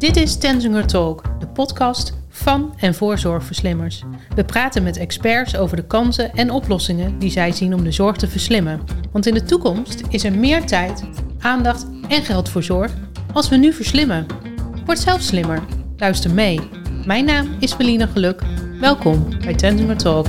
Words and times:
Dit 0.00 0.16
is 0.16 0.36
Tenzinger 0.36 0.86
Talk, 0.86 1.22
de 1.38 1.46
podcast 1.46 2.12
van 2.28 2.74
en 2.78 2.94
voor 2.94 3.18
zorgverslimmers. 3.18 4.02
We 4.34 4.44
praten 4.44 4.82
met 4.82 4.96
experts 4.96 5.56
over 5.56 5.76
de 5.76 5.86
kansen 5.86 6.32
en 6.32 6.50
oplossingen 6.50 7.18
die 7.18 7.30
zij 7.30 7.52
zien 7.52 7.74
om 7.74 7.84
de 7.84 7.92
zorg 7.92 8.16
te 8.16 8.28
verslimmen. 8.28 8.80
Want 9.12 9.26
in 9.26 9.34
de 9.34 9.42
toekomst 9.42 10.02
is 10.08 10.24
er 10.24 10.32
meer 10.32 10.66
tijd, 10.66 11.02
aandacht 11.38 11.86
en 12.08 12.22
geld 12.22 12.48
voor 12.48 12.62
zorg 12.62 12.92
als 13.32 13.48
we 13.48 13.56
nu 13.56 13.72
verslimmen. 13.72 14.26
Word 14.84 14.98
zelf 14.98 15.20
slimmer. 15.20 15.62
Luister 15.96 16.30
mee. 16.30 16.60
Mijn 17.06 17.24
naam 17.24 17.56
is 17.58 17.76
Melina 17.76 18.06
Geluk. 18.06 18.42
Welkom 18.80 19.28
bij 19.44 19.54
Tenzinger 19.54 19.96
Talk. 19.96 20.26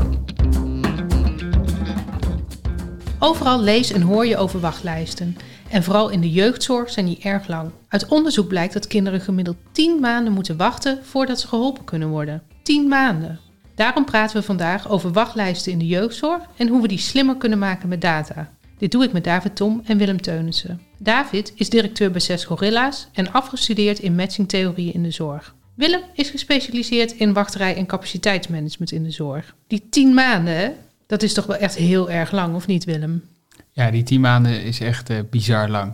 Overal 3.20 3.62
lees 3.62 3.92
en 3.92 4.02
hoor 4.02 4.26
je 4.26 4.38
over 4.38 4.60
wachtlijsten. 4.60 5.38
En 5.72 5.84
vooral 5.84 6.10
in 6.10 6.22
de 6.22 6.32
jeugdzorg 6.32 6.90
zijn 6.90 7.06
die 7.06 7.20
erg 7.22 7.48
lang. 7.48 7.72
Uit 7.88 8.08
onderzoek 8.08 8.48
blijkt 8.48 8.74
dat 8.74 8.88
kinderen 8.88 9.22
gemiddeld 9.22 9.58
10 9.72 10.00
maanden 10.00 10.34
moeten 10.34 10.58
wachten 10.58 11.00
voordat 11.04 11.40
ze 11.40 11.48
geholpen 11.48 11.84
kunnen 11.84 12.10
worden. 12.10 12.44
10 12.64 12.88
maanden. 12.88 13.40
Daarom 13.76 14.06
praten 14.06 14.38
we 14.38 14.44
vandaag 14.44 14.90
over 14.90 15.12
wachtlijsten 15.12 15.72
in 15.72 15.80
de 15.80 15.88
jeugdzorg 15.88 16.44
en 16.58 16.68
hoe 16.68 16.82
we 16.82 16.88
die 16.88 16.98
slimmer 16.98 17.36
kunnen 17.36 17.60
maken 17.60 17.90
met 17.90 18.02
data. 18.02 18.50
Dit 18.78 18.92
doe 18.92 19.04
ik 19.04 19.12
met 19.12 19.24
David 19.24 19.56
Tom 19.56 19.82
en 19.86 19.98
Willem 19.98 20.22
Teunissen. 20.22 20.82
David 20.98 21.54
is 21.56 21.70
directeur 21.70 22.12
bij 22.12 22.22
Zes 22.22 22.46
Gorilla's 22.46 23.08
en 23.14 23.32
afgestudeerd 23.32 24.00
in 24.00 24.16
matchingtheorie 24.16 24.92
in 24.92 25.04
de 25.04 25.12
zorg. 25.12 25.56
Willem 25.76 26.02
is 26.14 26.30
gespecialiseerd 26.30 27.12
in 27.12 27.34
wachterij 27.34 27.76
en 27.76 27.86
capaciteitsmanagement 27.86 28.92
in 28.92 29.04
de 29.04 29.12
zorg. 29.12 29.56
Die 29.68 29.88
10 29.90 30.14
maanden, 30.14 30.76
dat 31.08 31.24
is 31.24 31.34
toch 31.34 31.46
wel 31.46 31.58
echt 31.58 31.76
heel 31.76 32.10
erg 32.10 32.32
lang, 32.32 32.56
of 32.56 32.68
niet 32.68 32.84
Willem? 32.84 33.24
Ja, 33.72 33.92
die 33.92 34.04
tien 34.04 34.22
maanden 34.22 34.64
is 34.64 34.80
echt 34.80 35.10
uh, 35.10 35.20
bizar 35.30 35.70
lang. 35.70 35.94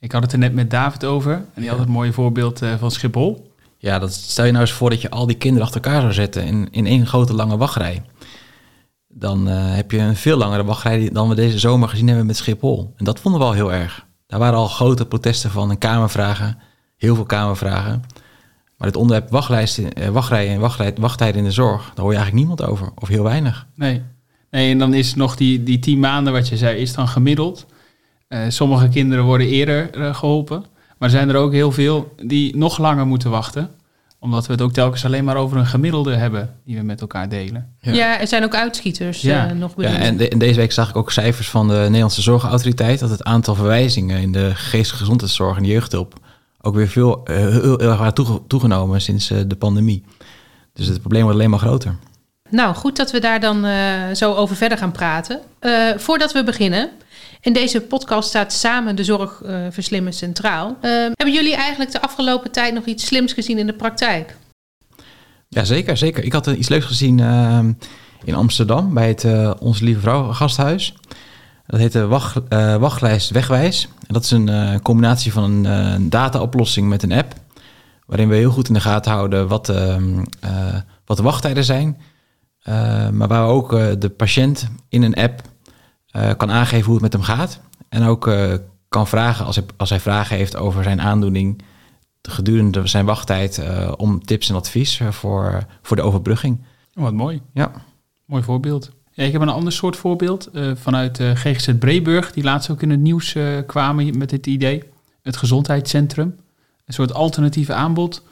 Ik 0.00 0.12
had 0.12 0.22
het 0.22 0.32
er 0.32 0.38
net 0.38 0.54
met 0.54 0.70
David 0.70 1.04
over. 1.04 1.32
En 1.32 1.60
die 1.60 1.68
had 1.68 1.78
het 1.78 1.88
mooie 1.88 2.12
voorbeeld 2.12 2.62
uh, 2.62 2.74
van 2.78 2.90
Schiphol. 2.90 3.52
Ja, 3.78 3.98
dat 3.98 4.12
stel 4.12 4.44
je 4.44 4.50
nou 4.52 4.64
eens 4.64 4.72
voor 4.72 4.90
dat 4.90 5.00
je 5.00 5.10
al 5.10 5.26
die 5.26 5.36
kinderen 5.36 5.66
achter 5.66 5.82
elkaar 5.82 6.00
zou 6.00 6.12
zetten 6.12 6.44
in, 6.44 6.68
in 6.70 6.86
één 6.86 7.06
grote 7.06 7.34
lange 7.34 7.56
wachtrij. 7.56 8.02
Dan 9.08 9.48
uh, 9.48 9.54
heb 9.74 9.90
je 9.90 9.98
een 9.98 10.16
veel 10.16 10.36
langere 10.36 10.64
wachtrij 10.64 11.10
dan 11.12 11.28
we 11.28 11.34
deze 11.34 11.58
zomer 11.58 11.88
gezien 11.88 12.08
hebben 12.08 12.26
met 12.26 12.36
Schiphol. 12.36 12.94
En 12.96 13.04
dat 13.04 13.20
vonden 13.20 13.40
we 13.40 13.46
al 13.46 13.52
heel 13.52 13.72
erg. 13.72 14.06
Daar 14.26 14.38
waren 14.38 14.58
al 14.58 14.68
grote 14.68 15.06
protesten 15.06 15.50
van 15.50 15.70
en 15.70 15.78
kamervragen. 15.78 16.58
Heel 16.96 17.14
veel 17.14 17.24
kamervragen. 17.24 18.02
Maar 18.76 18.86
het 18.86 18.96
onderwerp 18.96 19.30
wachtlijsten, 19.30 20.12
wachtrijen 20.12 20.52
en 20.52 21.00
wachttijden 21.00 21.38
in 21.38 21.44
de 21.44 21.50
zorg, 21.50 21.84
daar 21.84 22.04
hoor 22.04 22.12
je 22.12 22.18
eigenlijk 22.18 22.46
niemand 22.46 22.62
over. 22.62 22.90
Of 22.94 23.08
heel 23.08 23.22
weinig. 23.22 23.66
Nee, 23.74 24.02
Nee, 24.50 24.70
en 24.70 24.78
dan 24.78 24.94
is 24.94 25.14
nog 25.14 25.36
die, 25.36 25.62
die 25.62 25.78
tien 25.78 25.98
maanden 25.98 26.32
wat 26.32 26.48
je 26.48 26.56
zei, 26.56 26.76
is 26.76 26.94
dan 26.94 27.08
gemiddeld. 27.08 27.66
Uh, 28.28 28.40
sommige 28.48 28.88
kinderen 28.88 29.24
worden 29.24 29.46
eerder 29.46 29.96
uh, 29.96 30.14
geholpen. 30.14 30.64
Maar 30.98 31.10
zijn 31.10 31.28
er 31.28 31.36
ook 31.36 31.52
heel 31.52 31.72
veel 31.72 32.14
die 32.22 32.56
nog 32.56 32.78
langer 32.78 33.06
moeten 33.06 33.30
wachten. 33.30 33.70
Omdat 34.20 34.46
we 34.46 34.52
het 34.52 34.62
ook 34.62 34.72
telkens 34.72 35.04
alleen 35.04 35.24
maar 35.24 35.36
over 35.36 35.56
een 35.56 35.66
gemiddelde 35.66 36.14
hebben 36.14 36.54
die 36.64 36.76
we 36.76 36.82
met 36.82 37.00
elkaar 37.00 37.28
delen. 37.28 37.74
Ja, 37.80 37.92
ja 37.92 38.20
er 38.20 38.26
zijn 38.26 38.44
ook 38.44 38.54
uitschieters 38.54 39.20
ja. 39.20 39.50
Uh, 39.50 39.58
nog 39.58 39.72
Ja, 39.76 39.96
en, 39.96 40.16
de, 40.16 40.28
en, 40.28 40.38
deze 40.38 40.58
week 40.58 40.72
zag 40.72 40.88
ik 40.88 40.96
ook 40.96 41.12
cijfers 41.12 41.48
van 41.48 41.68
de 41.68 41.74
Nederlandse 41.74 42.22
Zorgautoriteit... 42.22 42.98
dat 42.98 43.10
het 43.10 43.24
aantal 43.24 43.54
verwijzingen 43.54 44.20
in 44.20 44.32
de 44.32 44.50
geestelijke 44.54 44.96
gezondheidszorg 44.96 45.56
en 45.56 45.62
de 45.62 45.68
jeugdhulp... 45.68 46.14
ook 46.60 46.74
weer 46.74 46.88
veel, 46.88 47.20
heel, 47.24 47.78
heel 47.78 47.80
erg 47.80 48.12
toegenomen 48.46 49.00
sinds 49.00 49.28
de 49.28 49.56
pandemie. 49.58 50.04
Dus 50.72 50.86
het 50.86 51.00
probleem 51.00 51.22
wordt 51.22 51.38
alleen 51.38 51.50
maar 51.50 51.58
groter. 51.58 51.96
Nou, 52.50 52.74
goed 52.74 52.96
dat 52.96 53.10
we 53.10 53.20
daar 53.20 53.40
dan 53.40 53.64
uh, 53.64 53.92
zo 54.14 54.34
over 54.34 54.56
verder 54.56 54.78
gaan 54.78 54.92
praten. 54.92 55.40
Uh, 55.60 55.90
voordat 55.96 56.32
we 56.32 56.44
beginnen, 56.44 56.90
in 57.40 57.52
deze 57.52 57.80
podcast 57.80 58.28
staat 58.28 58.52
samen 58.52 58.96
de 58.96 59.04
zorg 59.04 59.42
uh, 59.44 59.66
verslimmen 59.70 60.12
centraal. 60.12 60.76
hebben 60.80 61.32
jullie 61.32 61.54
eigenlijk 61.54 61.92
de 61.92 62.00
afgelopen 62.00 62.50
tijd 62.50 62.74
nog 62.74 62.84
iets 62.84 63.06
slims 63.06 63.32
gezien 63.32 63.58
in 63.58 63.66
de 63.66 63.72
praktijk? 63.72 64.36
Ja, 65.48 65.64
zeker, 65.64 65.96
zeker. 65.96 66.24
Ik 66.24 66.32
had 66.32 66.46
iets 66.46 66.68
leuks 66.68 66.84
gezien 66.84 67.18
in 68.24 68.34
Amsterdam 68.34 68.94
bij 68.94 69.08
het 69.08 69.26
Onze 69.60 69.84
Lieve 69.84 70.00
Vrouw 70.00 70.32
gasthuis. 70.32 70.94
Dat 71.66 71.80
heet 71.80 71.92
de 71.92 72.06
wacht, 72.06 72.40
wachtlijst 72.78 73.30
Wegwijs. 73.30 73.88
En 74.06 74.14
dat 74.14 74.24
is 74.24 74.30
een 74.30 74.82
combinatie 74.82 75.32
van 75.32 75.64
een 75.64 76.10
dataoplossing 76.10 76.88
met 76.88 77.02
een 77.02 77.12
app. 77.12 77.34
Waarin 78.06 78.28
we 78.28 78.34
heel 78.34 78.50
goed 78.50 78.68
in 78.68 78.74
de 78.74 78.80
gaten 78.80 79.12
houden 79.12 79.48
wat, 79.48 79.68
ehm, 79.68 80.24
wat 81.04 81.16
de 81.16 81.22
wachttijden 81.22 81.64
zijn 81.64 81.96
maar 83.12 83.28
waar 83.28 83.46
ook 83.46 83.72
uh, 83.72 83.86
de 83.98 84.08
patiënt 84.08 84.68
in 84.88 85.02
een 85.02 85.14
app 85.14 85.42
uh, 86.16 86.30
kan 86.36 86.50
aangeven 86.50 86.84
hoe 86.84 86.94
het 86.94 87.02
met 87.02 87.12
hem 87.12 87.22
gaat. 87.22 87.60
En 87.88 88.02
ook 88.02 88.30
kan 88.88 89.06
vragen 89.06 89.46
als 89.46 89.56
hij, 89.56 89.64
als 89.76 89.90
hij 89.90 90.00
vragen 90.00 90.36
heeft 90.36 90.56
over 90.56 90.82
zijn 90.82 91.00
aandoening 91.00 91.62
gedurende 92.22 92.86
zijn 92.86 93.04
wachttijd 93.04 93.62
om 93.96 94.24
tips 94.24 94.48
en 94.48 94.54
advies 94.54 95.00
voor, 95.10 95.66
voor 95.82 95.96
de 95.96 96.02
overbrugging. 96.02 96.58
Oh, 96.94 97.02
wat 97.02 97.12
mooi. 97.12 97.42
Ja. 97.54 97.70
Mooi 98.24 98.42
voorbeeld. 98.42 98.90
Ik 99.14 99.32
heb 99.32 99.40
een 99.40 99.48
ander 99.48 99.72
soort 99.72 99.96
voorbeeld 99.96 100.50
vanuit 100.74 101.20
GGZ 101.34 101.72
Breburg, 101.78 102.32
die 102.32 102.44
laatst 102.44 102.70
ook 102.70 102.82
in 102.82 102.90
het 102.90 103.00
nieuws 103.00 103.36
kwamen 103.66 104.18
met 104.18 104.30
dit 104.30 104.46
idee. 104.46 104.84
Het 105.22 105.36
gezondheidscentrum. 105.36 106.36
Een 106.84 106.94
soort 106.94 107.14
alternatieve 107.14 107.72
aanbod 107.72 108.22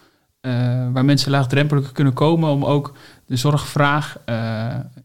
waar 0.92 1.04
mensen 1.04 1.30
laagdrempelig 1.30 1.92
kunnen 1.92 2.12
komen 2.12 2.50
om 2.50 2.64
ook 2.64 2.92
de 3.26 3.36
zorgvraag 3.36 4.18
uh, 4.18 4.34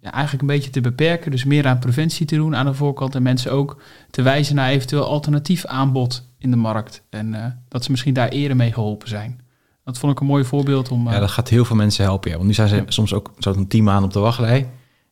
ja, 0.02 0.12
eigenlijk 0.12 0.42
een 0.42 0.48
beetje 0.48 0.70
te 0.70 0.82
beperken. 0.82 1.32
Dus 1.32 1.44
meer 1.44 1.68
aan 1.68 1.80
preventie 1.80 2.26
te 2.26 2.36
doen 2.36 2.56
aan 2.56 2.66
de 2.66 2.74
voorkant. 2.74 3.16
En 3.16 3.24
mensen 3.24 3.52
ook 3.52 3.82
te 4.10 4.22
wijzen 4.22 4.56
naar 4.56 4.70
eventueel 4.70 5.06
alternatief 5.06 5.66
aanbod 5.66 6.30
in 6.38 6.52
de 6.52 6.58
markt. 6.58 7.04
En 7.10 7.34
uh, 7.34 7.46
dat 7.68 7.84
ze 7.84 7.92
misschien 7.92 8.14
daar 8.14 8.30
eerder 8.30 8.58
mee 8.58 8.74
geholpen 8.74 9.08
zijn. 9.08 9.42
Dat 9.84 9.98
vond 9.98 10.12
ik 10.12 10.20
een 10.20 10.26
mooi 10.26 10.44
voorbeeld 10.44 10.90
om... 10.90 11.08
Uh, 11.08 11.14
ja, 11.14 11.20
dat 11.20 11.32
gaat 11.32 11.50
heel 11.50 11.66
veel 11.66 11.76
mensen 11.76 12.04
helpen. 12.04 12.30
Ja. 12.30 12.36
Want 12.36 12.48
nu 12.48 12.54
zijn 12.54 12.68
ze 12.68 12.76
ja. 12.76 12.84
soms 12.88 13.14
ook 13.14 13.32
zo'n 13.38 13.68
tien 13.68 13.84
maanden 13.84 14.04
op 14.04 14.14
de 14.14 14.20
wachtrij. 14.20 14.70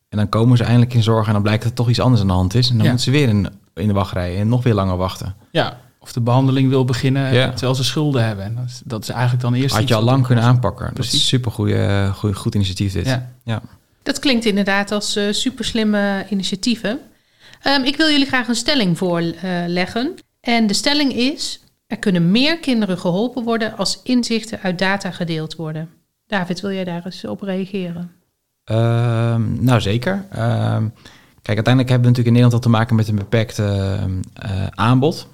En 0.08 0.18
dan 0.18 0.28
komen 0.28 0.56
ze 0.56 0.64
eindelijk 0.64 0.94
in 0.94 1.02
zorg 1.02 1.26
en 1.26 1.32
dan 1.32 1.42
blijkt 1.42 1.62
dat 1.62 1.70
er 1.70 1.76
toch 1.76 1.88
iets 1.88 2.00
anders 2.00 2.20
aan 2.20 2.28
de 2.28 2.32
hand 2.32 2.54
is. 2.54 2.70
En 2.70 2.76
dan 2.76 2.84
ja. 2.84 2.90
moeten 2.90 3.12
ze 3.12 3.18
weer 3.18 3.28
in, 3.28 3.48
in 3.74 3.86
de 3.86 3.92
wachtrij 3.92 4.38
en 4.38 4.48
nog 4.48 4.62
weer 4.62 4.74
langer 4.74 4.96
wachten. 4.96 5.34
Ja, 5.50 5.78
of 6.00 6.12
de 6.12 6.20
behandeling 6.20 6.68
wil 6.68 6.84
beginnen 6.84 7.32
ja. 7.32 7.50
terwijl 7.50 7.74
ze 7.74 7.84
schulden 7.84 8.24
hebben. 8.24 8.44
En 8.44 8.54
dat, 8.54 8.64
is, 8.64 8.80
dat 8.84 9.02
is 9.02 9.08
eigenlijk 9.08 9.42
dan 9.42 9.54
eerst. 9.54 9.76
Had 9.76 9.88
je 9.88 9.94
al 9.94 10.02
lang 10.02 10.26
kunnen 10.26 10.44
aanpakken. 10.44 10.92
Precies. 10.92 11.12
Dat 11.12 11.20
is 11.20 11.28
super 11.28 11.50
goede, 11.50 12.10
goede, 12.14 12.34
goed 12.34 12.54
initiatief 12.54 12.92
dit. 12.92 13.06
Ja. 13.06 13.32
ja. 13.44 13.62
Dat 14.02 14.18
klinkt 14.18 14.44
inderdaad 14.44 14.92
als 14.92 15.16
uh, 15.16 15.32
super 15.32 15.64
slimme 15.64 16.26
initiatieven. 16.28 16.98
Um, 17.66 17.84
ik 17.84 17.96
wil 17.96 18.10
jullie 18.10 18.26
graag 18.26 18.48
een 18.48 18.54
stelling 18.54 18.98
voorleggen. 18.98 20.14
En 20.40 20.66
de 20.66 20.74
stelling 20.74 21.12
is: 21.12 21.60
er 21.86 21.98
kunnen 21.98 22.30
meer 22.30 22.58
kinderen 22.58 22.98
geholpen 22.98 23.44
worden 23.44 23.76
als 23.76 24.00
inzichten 24.02 24.60
uit 24.60 24.78
data 24.78 25.10
gedeeld 25.10 25.56
worden. 25.56 25.88
David, 26.26 26.60
wil 26.60 26.72
jij 26.72 26.84
daar 26.84 27.04
eens 27.04 27.24
op 27.24 27.42
reageren? 27.42 28.12
Uh, 28.70 28.76
nou, 29.58 29.80
zeker. 29.80 30.24
Ehm, 30.30 30.88
kijk, 31.42 31.56
uiteindelijk 31.56 31.88
hebben 31.88 32.10
we 32.10 32.16
natuurlijk 32.16 32.26
in 32.26 32.32
Nederland 32.32 32.52
al 32.52 32.60
te 32.60 32.68
maken 32.68 32.96
met 32.96 33.08
een 33.08 33.14
beperkt 33.14 33.58
uh, 33.58 34.02
aanbod. 34.70 35.28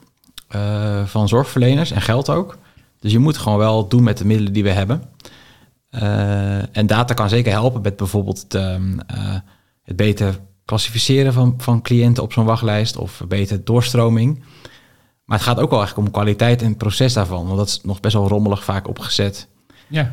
Uh, 0.54 1.04
van 1.06 1.28
zorgverleners 1.28 1.90
en 1.90 2.02
geld 2.02 2.30
ook. 2.30 2.58
Dus 3.00 3.12
je 3.12 3.18
moet 3.18 3.38
gewoon 3.38 3.58
wel 3.58 3.88
doen 3.88 4.02
met 4.02 4.18
de 4.18 4.24
middelen 4.24 4.52
die 4.52 4.62
we 4.62 4.70
hebben. 4.70 5.02
Uh, 5.90 6.76
en 6.76 6.86
data 6.86 7.14
kan 7.14 7.28
zeker 7.28 7.52
helpen 7.52 7.80
met 7.80 7.96
bijvoorbeeld 7.96 8.42
het, 8.42 8.54
um, 8.54 8.92
uh, 8.92 9.34
het 9.82 9.96
beter 9.96 10.38
klassificeren 10.64 11.32
van, 11.32 11.54
van 11.58 11.82
cliënten 11.82 12.22
op 12.22 12.32
zo'n 12.32 12.44
wachtlijst 12.44 12.96
of 12.96 13.22
beter 13.28 13.64
doorstroming. 13.64 14.44
Maar 15.24 15.38
het 15.38 15.46
gaat 15.46 15.60
ook 15.60 15.70
wel 15.70 15.78
eigenlijk 15.78 16.08
om 16.08 16.14
kwaliteit 16.14 16.62
en 16.62 16.68
het 16.68 16.78
proces 16.78 17.12
daarvan, 17.12 17.46
want 17.46 17.56
dat 17.56 17.68
is 17.68 17.80
nog 17.82 18.00
best 18.00 18.14
wel 18.14 18.28
rommelig 18.28 18.64
vaak 18.64 18.88
opgezet. 18.88 19.48
Ja. 19.88 20.00
en 20.00 20.12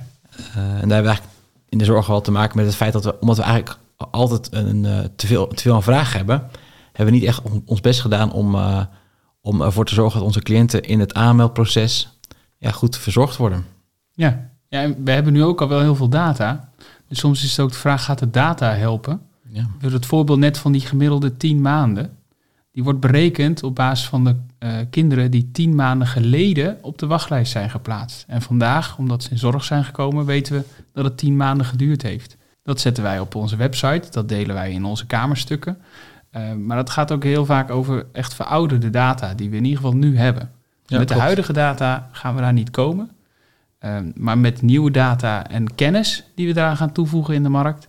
daar 0.53 0.71
hebben 0.71 0.87
we 0.87 0.93
eigenlijk 0.93 1.35
in 1.69 1.77
de 1.77 1.85
zorg 1.85 2.07
wel 2.07 2.21
te 2.21 2.31
maken 2.31 2.57
met 2.57 2.65
het 2.65 2.75
feit 2.75 2.93
dat 2.93 3.03
we, 3.03 3.19
omdat 3.19 3.37
we 3.37 3.43
eigenlijk 3.43 3.79
altijd 3.97 4.47
een, 4.51 5.11
te, 5.15 5.27
veel, 5.27 5.47
te 5.47 5.61
veel 5.61 5.73
aan 5.73 5.83
vraag 5.83 6.13
hebben, 6.13 6.49
hebben 6.93 7.13
we 7.13 7.19
niet 7.19 7.29
echt 7.29 7.41
ons 7.65 7.81
best 7.81 8.01
gedaan 8.01 8.31
om 8.31 8.55
om 9.43 9.61
ervoor 9.61 9.85
te 9.85 9.93
zorgen 9.93 10.17
dat 10.17 10.27
onze 10.27 10.41
cliënten 10.41 10.83
in 10.83 10.99
het 10.99 11.13
aanmeldproces 11.13 12.17
ja, 12.57 12.71
goed 12.71 12.97
verzorgd 12.97 13.37
worden. 13.37 13.65
Ja. 14.11 14.49
ja, 14.67 14.81
en 14.81 15.03
we 15.03 15.11
hebben 15.11 15.33
nu 15.33 15.43
ook 15.43 15.61
al 15.61 15.67
wel 15.67 15.79
heel 15.79 15.95
veel 15.95 16.09
data. 16.09 16.71
Dus 17.07 17.19
soms 17.19 17.43
is 17.43 17.51
het 17.51 17.59
ook 17.59 17.71
de 17.71 17.77
vraag, 17.77 18.03
gaat 18.03 18.19
de 18.19 18.29
data 18.29 18.73
helpen? 18.73 19.21
Ja. 19.47 19.69
We 19.79 19.89
het 19.89 20.05
voorbeeld 20.05 20.39
net 20.39 20.57
van 20.57 20.71
die 20.71 20.81
gemiddelde 20.81 21.37
tien 21.37 21.61
maanden. 21.61 22.17
Die 22.71 22.83
wordt 22.83 22.99
berekend 22.99 23.63
op 23.63 23.75
basis 23.75 24.07
van 24.07 24.23
de 24.23 24.35
uh, 24.59 24.75
kinderen 24.89 25.31
die 25.31 25.51
tien 25.51 25.75
maanden 25.75 26.07
geleden 26.07 26.77
op 26.81 26.97
de 26.97 27.07
wachtlijst 27.07 27.51
zijn 27.51 27.69
geplaatst. 27.69 28.25
En 28.27 28.41
vandaag, 28.41 28.97
omdat 28.97 29.23
ze 29.23 29.29
in 29.29 29.37
zorg 29.37 29.63
zijn 29.63 29.83
gekomen, 29.83 30.25
weten 30.25 30.53
we 30.53 30.63
dat 30.93 31.03
het 31.03 31.17
tien 31.17 31.35
maanden 31.35 31.65
geduurd 31.65 32.01
heeft. 32.01 32.37
Dat 32.63 32.79
zetten 32.79 33.03
wij 33.03 33.19
op 33.19 33.35
onze 33.35 33.55
website, 33.55 34.11
dat 34.11 34.29
delen 34.29 34.55
wij 34.55 34.71
in 34.71 34.85
onze 34.85 35.05
kamerstukken. 35.05 35.77
Uh, 36.35 36.53
maar 36.53 36.77
dat 36.77 36.89
gaat 36.89 37.11
ook 37.11 37.23
heel 37.23 37.45
vaak 37.45 37.71
over 37.71 38.05
echt 38.11 38.33
verouderde 38.33 38.89
data 38.89 39.33
die 39.33 39.49
we 39.49 39.55
in 39.55 39.63
ieder 39.63 39.81
geval 39.81 39.95
nu 39.95 40.17
hebben. 40.17 40.51
Ja, 40.85 40.97
met 40.97 41.07
klopt. 41.07 41.09
de 41.09 41.19
huidige 41.19 41.53
data 41.53 42.09
gaan 42.11 42.35
we 42.35 42.41
daar 42.41 42.53
niet 42.53 42.71
komen. 42.71 43.09
Uh, 43.85 43.97
maar 44.15 44.37
met 44.37 44.61
nieuwe 44.61 44.91
data 44.91 45.47
en 45.47 45.75
kennis 45.75 46.23
die 46.35 46.47
we 46.47 46.53
daar 46.53 46.75
gaan 46.75 46.91
toevoegen 46.91 47.33
in 47.33 47.43
de 47.43 47.49
markt, 47.49 47.87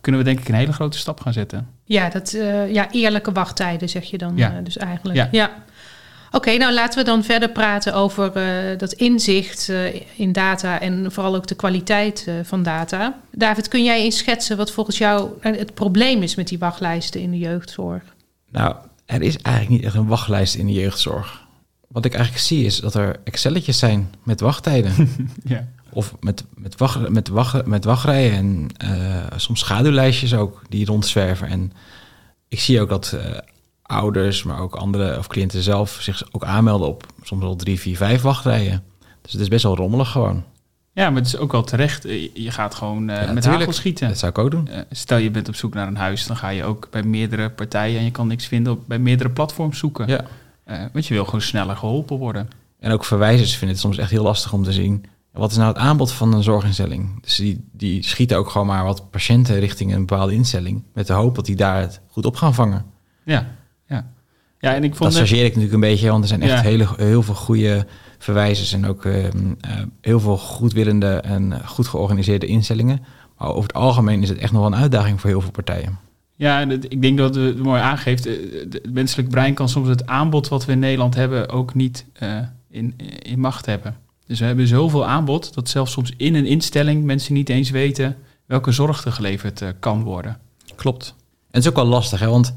kunnen 0.00 0.20
we 0.20 0.26
denk 0.26 0.40
ik 0.40 0.48
een 0.48 0.54
hele 0.54 0.72
grote 0.72 0.98
stap 0.98 1.20
gaan 1.20 1.32
zetten. 1.32 1.68
Ja, 1.84 2.08
dat, 2.08 2.32
uh, 2.32 2.72
ja 2.72 2.90
eerlijke 2.90 3.32
wachttijden 3.32 3.88
zeg 3.88 4.04
je 4.04 4.18
dan 4.18 4.32
ja. 4.36 4.60
dus 4.60 4.76
eigenlijk. 4.76 5.18
Ja. 5.18 5.28
ja. 5.30 5.50
Oké, 6.36 6.56
nou 6.56 6.72
laten 6.72 6.98
we 6.98 7.04
dan 7.04 7.24
verder 7.24 7.50
praten 7.50 7.94
over 7.94 8.36
uh, 8.36 8.78
dat 8.78 8.92
inzicht 8.92 9.68
uh, 9.68 9.94
in 10.16 10.32
data 10.32 10.80
en 10.80 11.12
vooral 11.12 11.34
ook 11.34 11.46
de 11.46 11.54
kwaliteit 11.54 12.24
uh, 12.28 12.34
van 12.42 12.62
data. 12.62 13.18
David, 13.32 13.68
kun 13.68 13.84
jij 13.84 14.00
eens 14.00 14.18
schetsen 14.18 14.56
wat 14.56 14.70
volgens 14.70 14.98
jou 14.98 15.30
het 15.40 15.74
probleem 15.74 16.22
is 16.22 16.34
met 16.34 16.48
die 16.48 16.58
wachtlijsten 16.58 17.20
in 17.20 17.30
de 17.30 17.38
jeugdzorg? 17.38 18.02
Nou, 18.50 18.74
er 19.06 19.22
is 19.22 19.36
eigenlijk 19.36 19.76
niet 19.76 19.84
echt 19.84 19.94
een 19.94 20.06
wachtlijst 20.06 20.54
in 20.54 20.66
de 20.66 20.72
jeugdzorg. 20.72 21.46
Wat 21.88 22.04
ik 22.04 22.14
eigenlijk 22.14 22.44
zie 22.44 22.64
is 22.64 22.80
dat 22.80 22.94
er 22.94 23.20
Excelletjes 23.24 23.78
zijn 23.78 24.14
met 24.22 24.40
wachttijden. 24.40 24.92
ja. 25.44 25.66
Of 25.90 26.14
met, 26.20 26.44
met, 26.54 26.76
wacht, 26.76 27.08
met, 27.08 27.28
wacht, 27.28 27.66
met 27.66 27.84
wachtrijen 27.84 28.32
en 28.32 28.68
soms 29.36 29.60
schaduwlijstjes 29.60 30.34
ook 30.34 30.62
die 30.68 30.86
rondzwerven. 30.86 31.48
En 31.48 31.72
ik 32.48 32.60
zie 32.60 32.80
ook 32.80 32.88
dat 32.88 33.16
ouders, 33.86 34.42
maar 34.42 34.60
ook 34.60 34.74
andere 34.74 35.18
of 35.18 35.26
cliënten 35.26 35.62
zelf 35.62 35.98
zich 36.00 36.22
ook 36.32 36.44
aanmelden 36.44 36.88
op 36.88 37.06
soms 37.22 37.44
al 37.44 37.56
drie, 37.56 37.80
vier, 37.80 37.96
vijf 37.96 38.22
wachtrijen. 38.22 38.82
Dus 39.22 39.32
het 39.32 39.40
is 39.40 39.48
best 39.48 39.62
wel 39.62 39.76
rommelig 39.76 40.10
gewoon. 40.10 40.44
Ja, 40.92 41.10
maar 41.10 41.18
het 41.18 41.26
is 41.26 41.36
ook 41.36 41.52
wel 41.52 41.62
terecht. 41.62 42.04
Eh, 42.04 42.34
je 42.34 42.50
gaat 42.50 42.74
gewoon 42.74 43.10
uh, 43.10 43.32
met 43.32 43.44
hagel 43.44 43.72
schieten. 43.72 44.08
Dat 44.08 44.18
zou 44.18 44.32
ik 44.32 44.38
ook 44.38 44.50
doen. 44.50 44.68
Uh, 44.70 44.78
stel 44.90 45.18
je 45.18 45.30
bent 45.30 45.48
op 45.48 45.54
zoek 45.54 45.74
naar 45.74 45.86
een 45.86 45.96
huis, 45.96 46.26
dan 46.26 46.36
ga 46.36 46.48
je 46.48 46.64
ook 46.64 46.88
bij 46.90 47.02
meerdere 47.02 47.50
partijen 47.50 47.98
en 47.98 48.04
je 48.04 48.10
kan 48.10 48.26
niks 48.26 48.46
vinden 48.46 48.78
bij 48.86 48.98
meerdere 48.98 49.30
platforms 49.30 49.78
zoeken. 49.78 50.08
Ja. 50.08 50.20
Uh, 50.66 50.84
want 50.92 51.06
je 51.06 51.14
wil 51.14 51.24
gewoon 51.24 51.40
sneller 51.40 51.76
geholpen 51.76 52.16
worden. 52.16 52.48
En 52.78 52.92
ook 52.92 53.04
verwijzers 53.04 53.50
vinden 53.50 53.68
het 53.68 53.78
soms 53.78 53.98
echt 53.98 54.10
heel 54.10 54.22
lastig 54.22 54.52
om 54.52 54.62
te 54.62 54.72
zien. 54.72 55.04
Wat 55.32 55.50
is 55.50 55.56
nou 55.56 55.68
het 55.68 55.78
aanbod 55.78 56.12
van 56.12 56.32
een 56.32 56.42
zorginstelling? 56.42 57.22
Dus 57.22 57.36
die, 57.36 57.68
die 57.72 58.02
schieten 58.02 58.36
ook 58.36 58.50
gewoon 58.50 58.66
maar 58.66 58.84
wat 58.84 59.10
patiënten 59.10 59.58
richting 59.58 59.92
een 59.92 60.06
bepaalde 60.06 60.34
instelling. 60.34 60.82
Met 60.92 61.06
de 61.06 61.12
hoop 61.12 61.34
dat 61.34 61.44
die 61.46 61.56
daar 61.56 61.80
het 61.80 62.00
goed 62.08 62.26
op 62.26 62.36
gaan 62.36 62.54
vangen. 62.54 62.84
Ja, 63.24 63.46
ja. 64.58 64.74
en 64.74 64.84
ik 64.84 64.94
vond 64.94 65.12
dat 65.12 65.18
chargeer 65.18 65.44
ik 65.44 65.48
natuurlijk 65.48 65.74
een 65.74 65.80
beetje, 65.80 66.10
want 66.10 66.22
er 66.22 66.28
zijn 66.28 66.42
echt 66.42 66.62
hele, 66.62 66.88
heel 66.96 67.22
veel 67.22 67.34
goede 67.34 67.86
verwijzers 68.18 68.72
en 68.72 68.86
ook 68.86 69.04
uh, 69.04 69.24
heel 70.00 70.20
veel 70.20 70.38
goedwillende 70.38 71.14
en 71.14 71.60
goed 71.66 71.88
georganiseerde 71.88 72.46
instellingen. 72.46 73.04
Maar 73.38 73.48
over 73.48 73.62
het 73.62 73.72
algemeen 73.72 74.22
is 74.22 74.28
het 74.28 74.38
echt 74.38 74.52
nog 74.52 74.60
wel 74.60 74.72
een 74.72 74.78
uitdaging 74.78 75.20
voor 75.20 75.30
heel 75.30 75.40
veel 75.40 75.50
partijen. 75.50 75.98
Ja, 76.36 76.60
en 76.60 76.70
ik 76.70 77.02
denk 77.02 77.18
dat 77.18 77.34
het 77.34 77.58
mooi 77.58 77.80
aangeeft. 77.80 78.26
Eh, 78.26 78.34
het 78.70 78.92
menselijk 78.92 79.28
brein 79.28 79.54
kan 79.54 79.68
soms 79.68 79.88
het 79.88 80.06
aanbod 80.06 80.48
wat 80.48 80.64
we 80.64 80.72
in 80.72 80.78
Nederland 80.78 81.14
hebben 81.14 81.48
ook 81.48 81.74
niet 81.74 82.04
uh, 82.22 82.38
in, 82.70 82.94
in 83.22 83.40
macht 83.40 83.66
hebben. 83.66 83.96
Dus 84.26 84.38
we 84.38 84.44
hebben 84.44 84.66
zoveel 84.66 85.06
aanbod 85.06 85.54
dat 85.54 85.68
zelfs 85.68 85.92
soms 85.92 86.12
in 86.16 86.34
een 86.34 86.46
instelling 86.46 87.04
mensen 87.04 87.34
niet 87.34 87.48
eens 87.48 87.70
weten 87.70 88.16
welke 88.46 88.72
zorg 88.72 89.04
er 89.04 89.12
geleverd 89.12 89.62
kan 89.80 90.02
worden. 90.02 90.38
Klopt. 90.74 91.14
En 91.18 91.62
het 91.62 91.62
is 91.62 91.68
ook 91.68 91.76
wel 91.76 91.84
lastig, 91.84 92.20
hè? 92.20 92.28
want 92.28 92.54